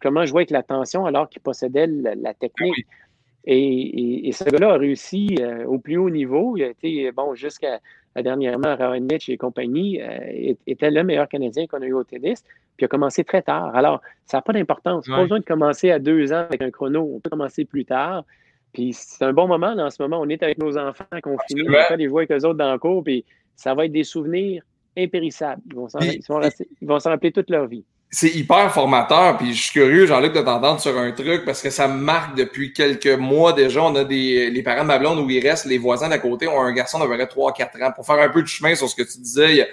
[0.00, 2.86] comment jouer avec la tension alors qu'il possédait la, technique.
[2.88, 2.96] Ah
[3.44, 6.56] et, ce gars-là a réussi euh, au plus haut niveau.
[6.56, 7.80] Il a été, bon, jusqu'à
[8.16, 12.80] dernièrement, Mitch et compagnie, euh, était le meilleur Canadien qu'on a eu au tennis, puis
[12.80, 13.74] il a commencé très tard.
[13.74, 15.06] Alors, ça n'a pas d'importance.
[15.06, 17.10] Pas besoin de commencer à deux ans avec un chrono.
[17.14, 18.24] On peut commencer plus tard.
[18.72, 20.20] Puis c'est un bon moment, en ce moment.
[20.20, 22.78] On est avec nos enfants confinés, on fait des jouer avec eux autres dans le
[22.78, 24.62] cours, puis ça va être des souvenirs
[24.96, 25.62] impérissables.
[25.70, 27.84] Ils vont s'en rappeler toute leur vie
[28.14, 31.70] c'est hyper formateur, puis je suis curieux, Jean-Luc, de t'entendre sur un truc parce que
[31.70, 33.82] ça marque depuis quelques mois déjà.
[33.82, 36.46] On a des les parents de ma blonde où il reste, les voisins d'à côté
[36.46, 37.92] ont un garçon d'à peu près 3-4 ans.
[37.96, 39.66] Pour faire un peu de chemin sur ce que tu disais,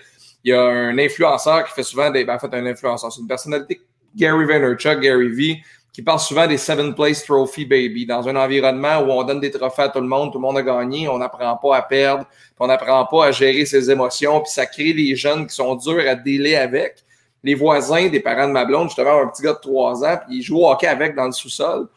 [0.45, 2.23] il y a, un influenceur qui fait souvent des.
[2.23, 3.81] Ben, en fait, un influenceur, c'est une personnalité,
[4.15, 5.61] Gary Vaynerchuk, Gary V,
[5.91, 9.51] qui parle souvent des Seven Place Trophy Baby, dans un environnement où on donne des
[9.51, 12.23] trophées à tout le monde, tout le monde a gagné, on n'apprend pas à perdre,
[12.57, 16.07] on n'apprend pas à gérer ses émotions, puis ça crée les jeunes qui sont durs
[16.07, 17.03] à délai avec
[17.43, 20.37] les voisins des parents de ma blonde, justement, un petit gars de 3 ans, puis
[20.37, 21.87] il joue au hockey avec dans le sous-sol.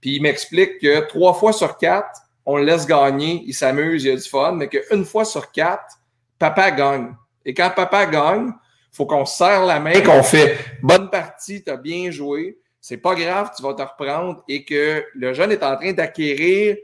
[0.00, 4.10] Puis il m'explique que trois fois sur quatre, on le laisse gagner, il s'amuse, il
[4.10, 5.96] a du fun, mais qu'une fois sur quatre,
[6.38, 7.14] papa gagne.
[7.44, 11.70] Et quand papa gagne, il faut qu'on serre la main, qu'on fait bonne partie, tu
[11.70, 15.62] as bien joué, c'est pas grave, tu vas te reprendre et que le jeune est
[15.62, 16.76] en train d'acquérir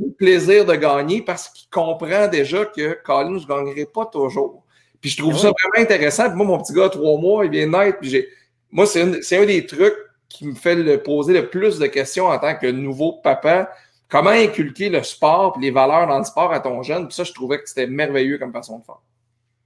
[0.00, 4.63] le plaisir de gagner parce qu'il comprend déjà que Colin ne gagnerait pas toujours.
[5.04, 6.28] Puis je trouve ah ça vraiment intéressant.
[6.28, 7.98] Puis moi, mon petit gars, trois mois, il vient naître.
[7.98, 8.26] Puis j'ai...
[8.70, 9.92] Moi, c'est, un des trucs
[10.30, 13.70] qui me fait le, poser le plus de questions en tant que nouveau papa.
[14.08, 17.06] Comment inculquer le sport et les valeurs dans le sport à ton jeune?
[17.06, 19.02] Puis ça, je trouvais que c'était merveilleux comme façon de faire.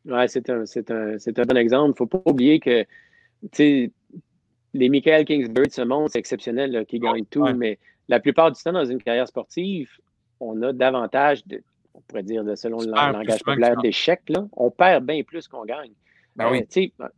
[0.07, 1.87] Oui, c'est un, c'est un, bon exemple.
[1.87, 2.85] Il ne faut pas oublier que
[3.61, 3.93] les
[4.89, 7.79] Michael Kingsbury de ce monde, c'est exceptionnel, qui gagnent tout, mais
[8.09, 9.89] la plupart du temps, dans une carrière sportive,
[10.41, 11.63] on a davantage de,
[11.99, 14.23] on pourrait dire, selon le langage populaire, d'échec,
[14.57, 15.93] on perd bien plus qu'on gagne.
[16.37, 16.65] Ben oui.
[17.01, 17.09] Euh,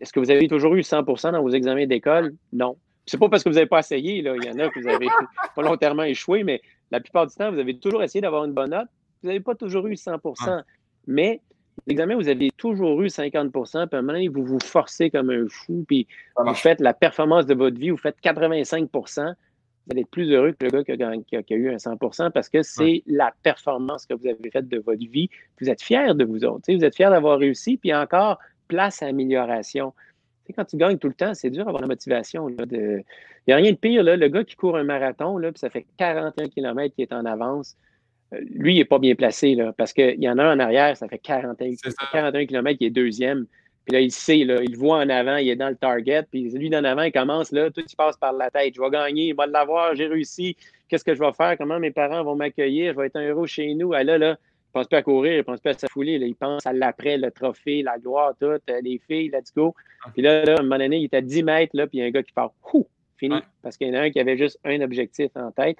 [0.00, 2.34] est-ce que vous avez toujours eu 100% dans vos examens d'école?
[2.52, 2.76] Non.
[3.06, 4.22] C'est pas parce que vous n'avez pas essayé.
[4.22, 4.34] Là.
[4.36, 5.08] Il y en a que vous avez
[5.56, 8.88] volontairement échoué, mais la plupart du temps, vous avez toujours essayé d'avoir une bonne note.
[9.22, 10.62] Vous n'avez pas toujours eu 100%
[11.06, 11.40] Mais
[11.86, 15.30] l'examen, vous avez toujours eu 50 puis à un moment donné, vous vous forcez comme
[15.30, 16.06] un fou, puis
[16.36, 18.88] vous faites la performance de votre vie, vous faites 85
[19.86, 22.62] vous allez être plus heureux que le gars qui a, eu un 100% parce que
[22.62, 25.28] c'est la performance que vous avez faite de votre vie.
[25.60, 26.72] Vous êtes fier de vous autres.
[26.72, 29.92] Vous êtes fier d'avoir réussi, puis encore place à amélioration.
[30.54, 32.48] quand tu gagnes tout le temps, c'est dur d'avoir la motivation.
[32.48, 33.04] Il
[33.48, 34.04] n'y a rien de pire.
[34.04, 37.12] Là, le gars qui court un marathon, là, puis ça fait 41 km qui est
[37.12, 37.76] en avance,
[38.32, 40.60] euh, lui, il n'est pas bien placé là, parce qu'il y en a un en
[40.60, 41.74] arrière, ça fait 41,
[42.12, 43.46] 41 km qui est deuxième.
[43.84, 46.22] Puis là, il sait, là, il voit en avant, il est dans le target.
[46.30, 48.74] Puis lui, d'en avant, il commence, là, tout passe par la tête.
[48.76, 50.56] Je vais gagner, il va l'avoir, j'ai réussi.
[50.88, 51.56] Qu'est-ce que je vais faire?
[51.58, 52.92] Comment mes parents vont m'accueillir?
[52.92, 53.92] Je vais être un héros chez nous.
[53.92, 56.12] Ah, là, là, il pense pas à courir, il pense pas à s'affouler.
[56.14, 59.74] Il pense à l'après, le trophée, la gloire, tout, euh, les filles, let's go.
[60.04, 60.10] Ah.
[60.12, 62.00] Puis là, là, à un moment donné, il est à 10 mètres, là, puis il
[62.02, 62.52] y a un gars qui part.
[62.72, 63.36] Ouh, fini.
[63.62, 65.76] Parce qu'il y en a un qui avait juste un objectif en tête,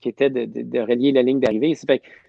[0.00, 1.74] qui était de, relier la ligne d'arrivée.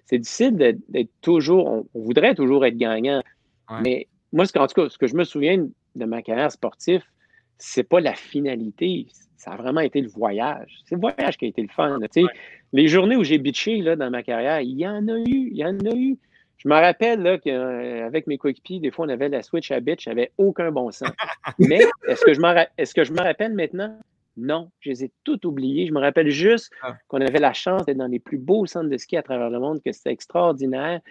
[0.05, 3.22] C'est difficile d'être toujours, on, voudrait toujours être gagnant,
[3.82, 7.03] mais moi, en tout cas, ce que je me souviens de ma carrière sportive,
[7.57, 9.07] c'est pas la finalité.
[9.38, 10.80] Ça a vraiment été le voyage.
[10.86, 11.99] C'est le voyage qui a été le fun.
[12.71, 15.49] Les journées où j'ai bitché là, dans ma carrière, il y en a eu.
[15.51, 16.17] Il y en a eu.
[16.57, 20.32] Je me rappelle qu'avec mes coéquipiers, des fois, on avait la switch à bitch, avait
[20.38, 21.09] aucun bon sens.
[21.59, 23.97] Mais est-ce que, je est-ce que je me rappelle maintenant?
[24.39, 25.87] Non, je les ai toutes oubliées.
[25.87, 26.95] Je me rappelle juste ah.
[27.07, 29.59] qu'on avait la chance d'être dans les plus beaux centres de ski à travers le
[29.59, 31.01] monde, que c'était extraordinaire.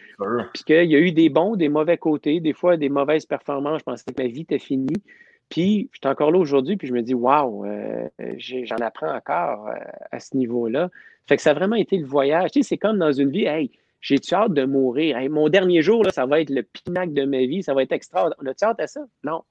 [0.54, 3.80] Puis qu'il y a eu des bons, des mauvais côtés, des fois des mauvaises performances.
[3.80, 5.02] Je pensais que ma vie était finie.
[5.48, 8.08] Puis je suis encore là aujourd'hui, puis je me dis, waouh, euh,
[8.38, 9.78] j'en apprends encore euh,
[10.12, 10.90] à ce niveau-là.
[11.26, 12.50] Fait que ça a vraiment été le voyage.
[12.52, 13.70] Tu sais, c'est comme dans une vie, hey,
[14.00, 15.18] j'ai-tu hâte de mourir?
[15.30, 17.92] mon dernier jour, là, ça va être le pinacle de ma vie, ça va être
[17.92, 18.38] extraordinaire.
[18.42, 19.00] On a-tu hâte à ça?
[19.24, 19.42] Non.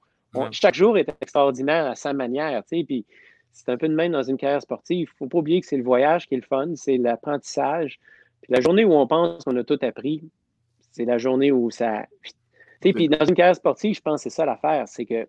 [0.52, 2.84] chaque jour est extraordinaire à sa manière, tu sais.
[2.84, 3.04] Puis
[3.52, 5.08] c'est un peu de même dans une carrière sportive.
[5.08, 7.98] Il ne faut pas oublier que c'est le voyage qui est le fun, c'est l'apprentissage.
[8.42, 10.22] Puis la journée où on pense qu'on a tout appris,
[10.92, 12.06] c'est la journée où ça.
[12.80, 15.26] Puis dans une carrière sportive, je pense que c'est ça l'affaire, c'est que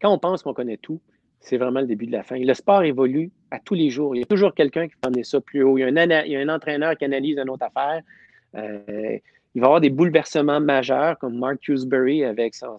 [0.00, 1.00] quand on pense qu'on connaît tout,
[1.40, 2.38] c'est vraiment le début de la fin.
[2.38, 4.16] le sport évolue à tous les jours.
[4.16, 5.76] Il y a toujours quelqu'un qui peut emmener ça plus haut.
[5.76, 8.02] Il y a un, entraîneur qui analyse une autre affaire.
[8.54, 9.18] Euh,
[9.54, 12.76] il va y avoir des bouleversements majeurs, comme Mark Hewsbury avec sa,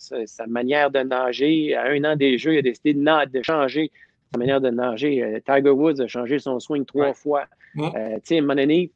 [0.48, 1.76] manière de nager.
[1.76, 3.92] À un an des Jeux, il a décidé de, de changer
[4.38, 5.24] manière de nager.
[5.24, 7.46] Euh, Tiger Woods a changé son swing trois fois.
[7.78, 8.92] Euh, tu sais, à un moment donné,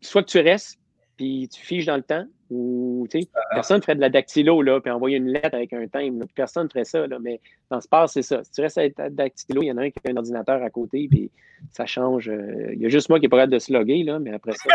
[0.00, 0.78] soit que tu restes,
[1.16, 2.24] puis tu fiches dans le temps.
[2.50, 3.08] Ou,
[3.54, 6.22] personne ne ferait de la dactylo, là, puis envoyer une lettre avec un thème.
[6.34, 8.44] Personne ne ferait ça, là, mais dans ce sport, c'est ça.
[8.44, 10.68] Si tu restes à dactylo, il y en a un qui a un ordinateur à
[10.68, 11.30] côté, puis
[11.70, 12.28] ça change.
[12.28, 14.34] Euh, il y a juste moi qui est pas capable de se loguer, là, mais
[14.34, 14.68] après ça,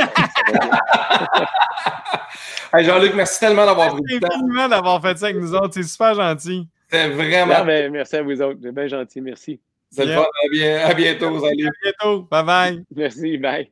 [2.82, 4.70] Jean-Luc, merci tellement d'avoir pris le temps.
[4.70, 5.76] d'avoir fait ça avec nous autres.
[5.76, 6.68] C'est super gentil.
[6.90, 7.66] C'est vraiment.
[7.66, 8.60] Merci à vous autres.
[8.62, 9.22] C'est bien gentil.
[9.22, 9.60] Merci.
[9.90, 10.26] C'est le fun.
[10.84, 11.40] À, bientôt.
[11.40, 11.68] Salut.
[11.68, 12.28] À bientôt.
[12.30, 12.84] Bye bye.
[12.96, 13.38] Merci.
[13.38, 13.72] Bye.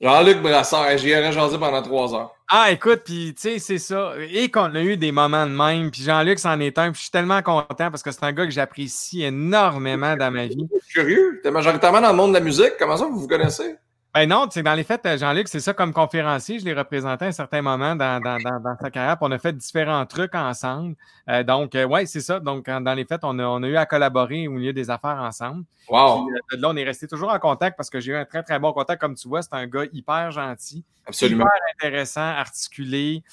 [0.00, 2.34] Jean-Luc Brassard, j'y aurais jasé pendant trois heures.
[2.50, 4.12] Ah, écoute, puis tu sais, c'est ça.
[4.30, 7.02] Et qu'on a eu des moments de même, puis Jean-Luc c'en est un, puis je
[7.04, 10.68] suis tellement content parce que c'est un gars que j'apprécie énormément dans ma vie.
[10.92, 12.72] Curieux, t'es majoritairement dans le monde de la musique.
[12.78, 13.76] Comment ça, vous vous connaissez?
[14.14, 16.60] Ben non, dans les faits, euh, Jean-Luc, c'est ça comme conférencier.
[16.60, 19.16] Je l'ai représenté à un certain moment dans, dans, dans, sa carrière.
[19.20, 20.94] on a fait différents trucs ensemble.
[21.28, 22.38] Euh, donc, euh, ouais, c'est ça.
[22.38, 25.18] Donc, dans les faits, on a, on a eu à collaborer au milieu des affaires
[25.20, 25.64] ensemble.
[25.88, 26.30] Wow.
[26.52, 28.72] là, on est resté toujours en contact parce que j'ai eu un très, très bon
[28.72, 29.00] contact.
[29.00, 30.84] Comme tu vois, c'est un gars hyper gentil.
[31.08, 31.46] Absolument.
[31.46, 33.24] Hyper intéressant, articulé.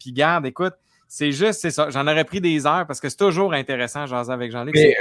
[0.00, 0.74] puis garde, écoute,
[1.14, 1.90] c'est juste, c'est ça.
[1.90, 4.74] J'en aurais pris des heures parce que c'est toujours intéressant, jaser avec Jean-Luc.
[4.74, 4.92] Euh,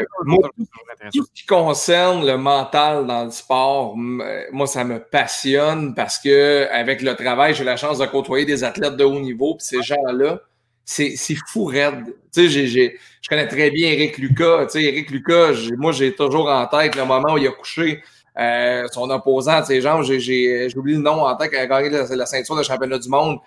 [1.13, 6.19] tout ce qui concerne le mental dans le sport, euh, moi, ça me passionne parce
[6.19, 9.55] que avec le travail, j'ai la chance de côtoyer des athlètes de haut niveau.
[9.55, 10.41] Puis ces gens-là,
[10.83, 11.15] c'est
[11.47, 12.03] fou raide.
[12.33, 14.65] Tu sais, je connais très bien Eric Lucas.
[14.65, 18.03] Tu sais, Eric Lucas, moi, j'ai toujours en tête le moment où il a couché
[18.39, 21.89] euh, son opposant à ses jambes, j'ai oublié le nom en tête, qui a gagné
[21.89, 23.39] la, ceinture de championnat du monde.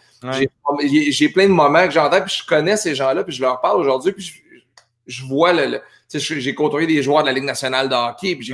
[1.11, 3.81] J'ai plein de moments que j'entends, puis je connais ces gens-là, puis je leur parle
[3.81, 4.43] aujourd'hui, puis
[5.07, 5.81] je, vois le.
[6.13, 8.53] j'ai côtoyé des joueurs de la Ligue nationale de hockey, puis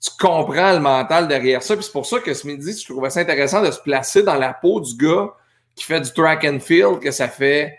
[0.00, 1.74] tu comprends le mental derrière ça.
[1.74, 4.34] Puis c'est pour ça que ce midi, je trouvais ça intéressant de se placer dans
[4.36, 5.30] la peau du gars
[5.74, 7.78] qui fait du track and field, que ça fait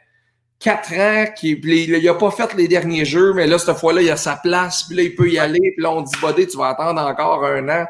[0.60, 4.10] quatre ans qu'il il a pas fait les derniers jeux, mais là, cette fois-là, il
[4.10, 6.58] a sa place, puis là, il peut y aller, puis là, on dit, Bodé, tu
[6.58, 7.86] vas attendre encore un an.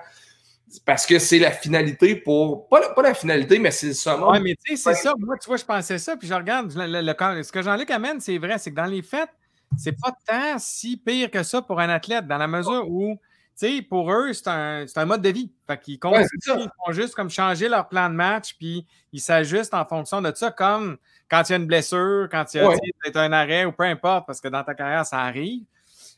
[0.85, 2.67] Parce que c'est la finalité pour.
[2.67, 4.29] Pas, pas la finalité, mais c'est le summum.
[4.31, 5.13] Oui, mais tu sais, c'est ça.
[5.17, 6.73] Moi, tu vois, je pensais ça, puis je regarde.
[6.75, 9.29] Le, ce que Jean-Luc amène, c'est vrai, c'est que dans les faits,
[9.77, 13.17] c'est pas tant si pire que ça pour un athlète, dans la mesure où,
[13.55, 15.51] sais, pour eux, c'est un, un, mode de vie.
[15.67, 19.85] Fait qu'ils ils font juste comme changer leur plan de match, puis ils s'ajustent en
[19.85, 20.97] fonction de ça, comme
[21.29, 24.27] quand il y a une blessure, quand il y a un arrêt ou peu importe,
[24.27, 25.63] parce que dans ta carrière, ça arrive,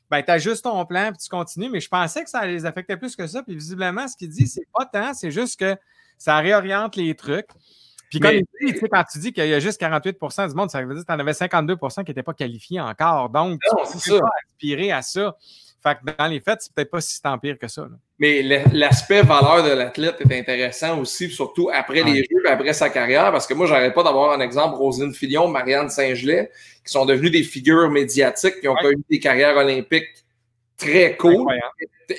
[0.10, 1.70] ben, tu ajustes ton plan puis tu continues.
[1.70, 3.44] Mais je pensais que ça les affectait plus que ça.
[3.44, 5.76] Puis visiblement, ce qu'il dit, c'est pas tant, c'est juste que
[6.18, 7.50] ça réoriente les trucs.
[8.10, 10.82] Puis comme il dit, quand tu dis qu'il y a juste 48% du monde, ça
[10.82, 13.30] veut dire que tu en avais 52% qui n'étaient pas qualifiés encore.
[13.30, 15.36] Donc, tu peux pas aspirer à ça.
[15.84, 17.88] Fait que dans les faits, c'est peut-être pas si tant pire que ça.
[18.20, 18.42] Mais
[18.74, 23.32] l'aspect valeur de l'athlète est intéressant aussi, surtout après les Jeux et après sa carrière,
[23.32, 26.52] parce que moi, j'arrête pas d'avoir un exemple, Rosine Fillon, Marianne Saint-Gelais,
[26.84, 30.26] qui sont devenus des figures médiatiques, qui ont connu des carrières olympiques
[30.78, 31.48] très cool,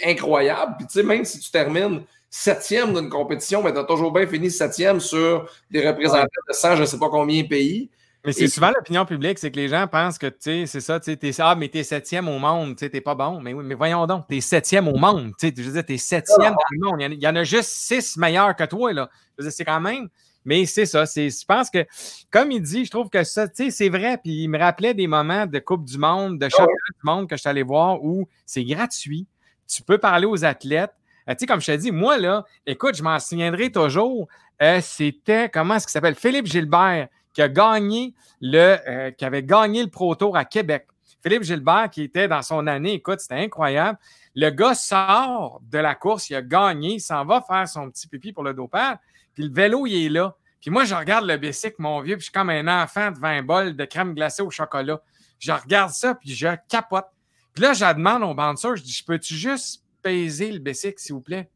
[0.04, 0.74] incroyables.
[0.78, 4.26] Puis tu sais, même si tu termines septième d'une compétition, mais tu as toujours bien
[4.26, 7.90] fini septième sur des représentants de 100, je ne sais pas combien de pays.
[8.24, 10.98] Mais c'est souvent l'opinion publique, c'est que les gens pensent que, tu sais, c'est ça,
[10.98, 13.40] tu sais, ah, mais t'es septième au monde, tu sais, t'es pas bon.
[13.40, 15.98] Mais oui, mais voyons donc, t'es septième au monde, tu sais, je veux dire, t'es
[15.98, 17.12] septième dans le monde.
[17.12, 19.08] Il y, en a, juste six meilleurs que toi, là.
[19.38, 20.08] Je veux dire, c'est quand même...
[20.44, 21.84] Mais c'est ça, c'est, je pense que,
[22.30, 24.94] comme il dit, je trouve que ça, tu sais, c'est vrai, puis il me rappelait
[24.94, 27.62] des moments de Coupe du Monde, de ah Championnat du Monde que je suis allé
[27.62, 29.26] voir où c'est gratuit,
[29.66, 30.94] tu peux parler aux athlètes,
[31.28, 34.28] euh, tu sais, comme je te dis, moi, là, écoute, je m'en souviendrai toujours.
[34.62, 36.14] Euh, c'était, comment est-ce qu'il s'appelle?
[36.14, 37.08] Philippe Gilbert
[37.47, 40.86] qui gagné le, euh, avait gagné le Pro Tour à Québec.
[41.22, 43.99] Philippe Gilbert, qui était dans son année, écoute, c'était incroyable.
[44.34, 48.07] Le gars sort de la course, il a gagné, il s'en va faire son petit
[48.07, 48.99] pipi pour le dopage,
[49.34, 50.36] puis le vélo, il est là.
[50.61, 53.28] Puis moi, je regarde le bicycle, mon vieux, puis je suis comme un enfant devant
[53.28, 55.01] un bol de crème glacée au chocolat.
[55.39, 57.07] Je regarde ça, puis je capote.
[57.55, 61.14] Puis là, je demande au bouncer, je dis, je peux-tu juste peser le bicycle, s'il
[61.14, 61.51] vous plaît?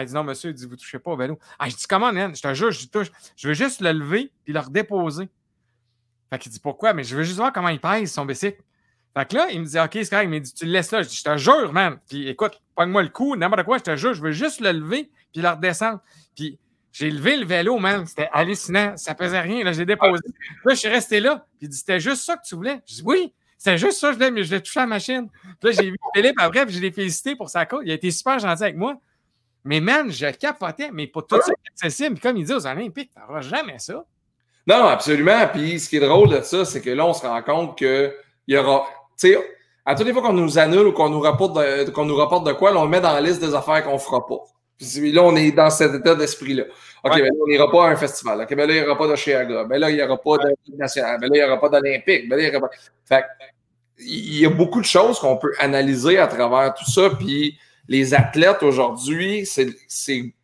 [0.00, 1.38] Il dit non, monsieur, il dit, vous touchez pas au vélo.
[1.58, 2.34] Ah, je dis comment, man?
[2.34, 3.12] Je te jure, je touche.
[3.36, 5.28] Je veux juste le lever puis le redéposer.
[6.30, 6.94] Fait qu'il dit pourquoi?
[6.94, 8.62] Mais je veux juste voir comment il pèse son bicycle.
[9.14, 10.28] Fait que là, il me dit OK, c'est correct.
[10.28, 11.02] Me dit Tu le laisses là.
[11.02, 11.98] Je dis Je te jure, man.
[12.08, 15.10] Puis écoute, pogne-moi le coup, n'importe quoi, je te jure, je veux juste le lever
[15.30, 16.00] puis le redescendre.
[16.34, 16.58] Puis
[16.90, 18.06] j'ai levé le vélo, man.
[18.06, 18.96] C'était hallucinant.
[18.96, 19.62] Ça pesait rien.
[19.62, 20.22] Là, j'ai déposé.
[20.64, 21.46] Là, je suis resté là.
[21.58, 22.80] Puis il dit C'était juste ça que tu voulais?
[22.86, 23.34] Je dis Oui.
[23.58, 25.28] C'était juste ça, je voulais, mais je l'ai touché à la machine.
[25.60, 27.82] Puis là, j'ai vu Philippe après, puis je l'ai félicité pour sa cause.
[27.84, 29.00] Il a été super gentil avec moi.
[29.64, 32.14] Mais man, je capotais, mais pas tout ça accessible.
[32.16, 34.04] Puis comme il dit aux Olympiques, tu n'auras jamais ça.
[34.66, 35.46] Non, absolument.
[35.52, 38.12] Puis ce qui est drôle de ça, c'est que là, on se rend compte qu'il
[38.48, 38.86] y aura.
[39.18, 39.38] Tu sais,
[39.84, 42.46] à toutes les fois qu'on nous annule ou qu'on nous rapporte de, qu'on nous rapporte
[42.46, 44.38] de quoi, là, on le met dans la liste des affaires qu'on fera pas.
[44.78, 46.64] Puis là, on est dans cet état d'esprit-là.
[47.04, 48.40] OK, ben là, on n'ira pas à un festival.
[48.40, 49.64] OK, ben là, il n'y aura pas de Chiaga.
[49.64, 51.20] Ben là, il n'y aura pas de national.
[51.20, 52.28] Ben là, il n'y aura pas d'Olympique.
[52.28, 52.74] Ben là, il n'y aura pas.
[53.04, 53.24] Fait
[53.98, 57.10] il y a beaucoup de choses qu'on peut analyser à travers tout ça.
[57.10, 57.58] Puis
[57.92, 60.34] les athlètes aujourd'hui, c'est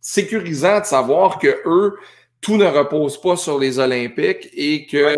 [0.00, 1.96] sécurisant de savoir que eux,
[2.40, 5.16] tout ne repose pas sur les Olympiques et qu'il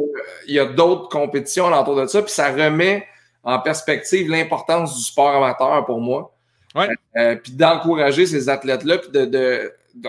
[0.48, 2.22] y a d'autres compétitions autour de ça.
[2.22, 3.06] Puis ça remet
[3.42, 6.32] en perspective l'importance du sport amateur pour moi.
[6.74, 6.88] Ouais.
[7.16, 8.98] Euh, puis d'encourager ces athlètes-là.
[8.98, 10.08] Puis de, de, tu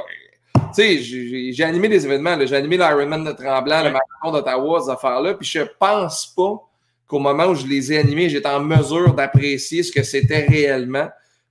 [0.74, 2.38] sais, j'ai animé des événements.
[2.46, 5.34] J'ai animé l'Ironman de Tremblant, le marathon d'Ottawa, ces affaires-là.
[5.36, 6.62] Puis je pense pas
[7.08, 11.08] qu'au moment où je les ai animés, j'étais en mesure d'apprécier ce que c'était réellement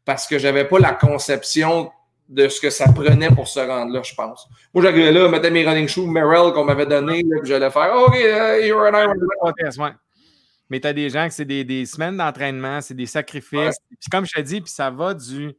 [0.06, 1.90] parce que j'avais pas la conception
[2.28, 4.48] de ce que ça prenait pour se rendre là, je pense.
[4.72, 8.14] Moi, j'arrivais là, mettais mes running shoes Merrell qu'on m'avait donné, puis j'allais faire OK,
[8.14, 9.96] uh, you're an Ironman.
[10.70, 13.78] Mais tu as des gens que c'est des, des, semaines d'entraînement, c'est des sacrifices.
[13.88, 15.54] Puis comme je te dis, puis ça va du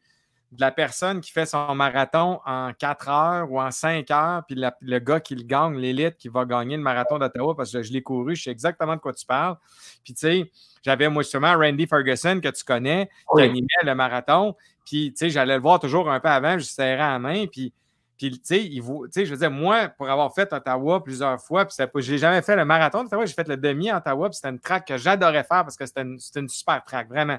[0.51, 4.55] de la personne qui fait son marathon en 4 heures ou en 5 heures, puis
[4.81, 7.91] le gars qui le gagne, l'élite qui va gagner le marathon d'Ottawa, parce que je
[7.91, 9.57] l'ai couru, je sais exactement de quoi tu parles.
[10.03, 10.51] Puis tu sais,
[10.83, 14.55] j'avais moi justement Randy Ferguson que tu connais, qui animait le marathon.
[14.85, 17.73] Puis tu sais, j'allais le voir toujours un peu avant, je serrais la main, puis
[18.17, 18.81] puis, tu
[19.11, 22.41] sais, je veux dire, moi, pour avoir fait Ottawa plusieurs fois, puis je n'ai jamais
[22.41, 25.43] fait le marathon d'Ottawa, j'ai fait le demi Ottawa, puis c'était une track que j'adorais
[25.43, 27.37] faire parce que c'était une, une, super track, vraiment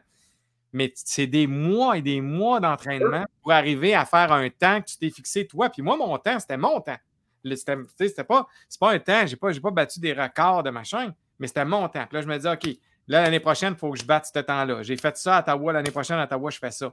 [0.73, 4.87] mais c'est des mois et des mois d'entraînement pour arriver à faire un temps que
[4.87, 5.71] tu t'es fixé toi.
[5.71, 6.97] Puis moi, mon temps, c'était mon temps.
[7.45, 8.47] C'était pas,
[8.81, 12.05] pas un temps, j'ai pas, pas battu des records de machin, mais c'était mon temps.
[12.07, 14.41] Puis là, je me dis, OK, là, l'année prochaine, il faut que je batte ce
[14.41, 14.83] temps-là.
[14.83, 16.93] J'ai fait ça à Ottawa, l'année prochaine, à Ottawa, je fais ça.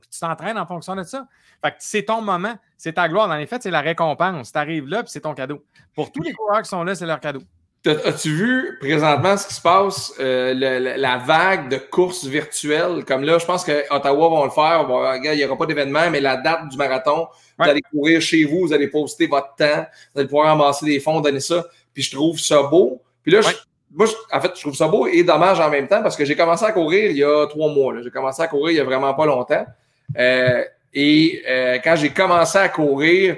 [0.00, 1.26] Puis tu t'entraînes en fonction de ça.
[1.62, 3.26] Fait que c'est ton moment, c'est ta gloire.
[3.26, 4.52] Dans les faits, c'est la récompense.
[4.52, 5.64] Tu arrives là, puis c'est ton cadeau.
[5.94, 7.40] Pour tous les coureurs qui sont là, c'est leur cadeau.
[7.86, 13.04] As-tu vu présentement ce qui se passe, euh, la, vague de courses virtuelles?
[13.04, 14.86] Comme là, je pense que Ottawa vont le faire.
[15.22, 17.28] il n'y aura pas d'événement, mais la date du marathon,
[17.58, 20.98] vous allez courir chez vous, vous allez poster votre temps, vous allez pouvoir ramasser des
[20.98, 21.66] fonds, donner ça.
[21.92, 23.02] Puis je trouve ça beau.
[23.22, 23.40] Puis là,
[23.94, 26.36] moi, en fait, je trouve ça beau et dommage en même temps parce que j'ai
[26.36, 27.94] commencé à courir il y a trois mois.
[28.02, 29.66] J'ai commencé à courir il y a vraiment pas longtemps.
[30.16, 30.64] Euh,
[30.94, 33.36] et euh, quand j'ai commencé à courir,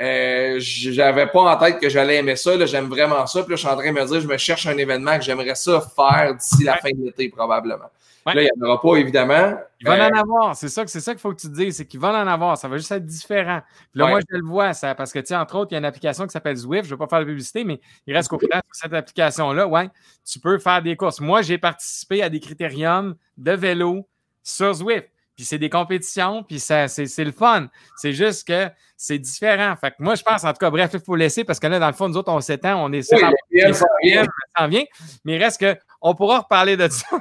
[0.00, 2.64] euh, j'avais pas en tête que j'allais aimer ça.
[2.66, 3.42] J'aime vraiment ça.
[3.42, 5.24] Puis là, je suis en train de me dire, je me cherche un événement que
[5.24, 7.90] j'aimerais ça faire d'ici la fin de l'été, probablement.
[8.26, 9.58] Là, il n'y en aura pas, évidemment.
[9.80, 10.56] Il va en euh, avoir.
[10.56, 12.56] C'est ça, c'est ça qu'il faut que tu te dises, c'est qu'il va en avoir.
[12.56, 13.60] Ça va juste être différent.
[13.92, 15.76] Puis là, moi, je le vois, ça, parce que, tu sais, entre autres, il y
[15.76, 16.84] a une application qui s'appelle Zwift.
[16.84, 19.66] Je ne vais pas faire de publicité, mais il reste qu'au final, sur cette application-là,
[19.66, 19.90] ouais,
[20.24, 21.20] tu peux faire des courses.
[21.20, 24.08] Moi, j'ai participé à des critériums de vélo
[24.42, 26.86] sur Zwift puis c'est des compétitions, puis c'est,
[27.18, 27.68] le fun.
[27.96, 29.74] C'est juste que c'est différent.
[29.80, 31.78] Fait que moi, je pense, en tout cas, bref, il faut laisser parce que là,
[31.78, 34.84] dans le fond, nous autres, on s'étend, on est ça s'en vient.
[35.24, 37.06] Mais il reste que on pourra reparler de ça.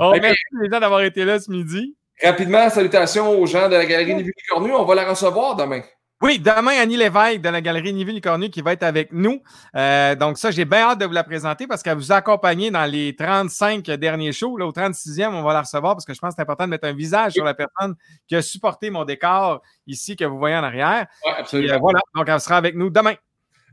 [0.00, 1.96] oh, merci les gens d'avoir été là ce midi.
[2.22, 4.72] Rapidement, salutations aux gens de la Galerie Nivu Cornu.
[4.72, 5.82] On va la recevoir demain.
[6.22, 9.42] Oui, demain, Annie Lévesque de la Galerie Niville Cornu qui va être avec nous.
[9.76, 12.70] Euh, donc, ça, j'ai bien hâte de vous la présenter parce qu'elle vous a accompagné
[12.70, 14.56] dans les 35 derniers shows.
[14.56, 16.70] Là, au 36e, on va la recevoir parce que je pense que c'est important de
[16.70, 17.94] mettre un visage sur la personne
[18.26, 21.06] qui a supporté mon décor ici que vous voyez en arrière.
[21.22, 21.74] Oui, absolument.
[21.74, 23.14] Euh, voilà, donc elle sera avec nous demain.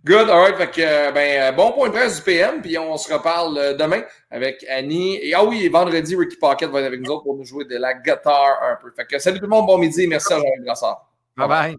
[0.03, 0.57] Good, all right.
[0.57, 4.01] Fait que, euh, ben, bon point de presse du PM, puis on se reparle demain
[4.29, 5.17] avec Annie.
[5.21, 7.77] Et ah oui, vendredi, Ricky Pocket va être avec nous autres pour nous jouer de
[7.77, 8.91] la guitare un peu.
[8.93, 11.09] Fait que salut tout le monde, bon midi, merci à Jean-Luc Brassard.
[11.37, 11.47] bye.
[11.47, 11.77] bye.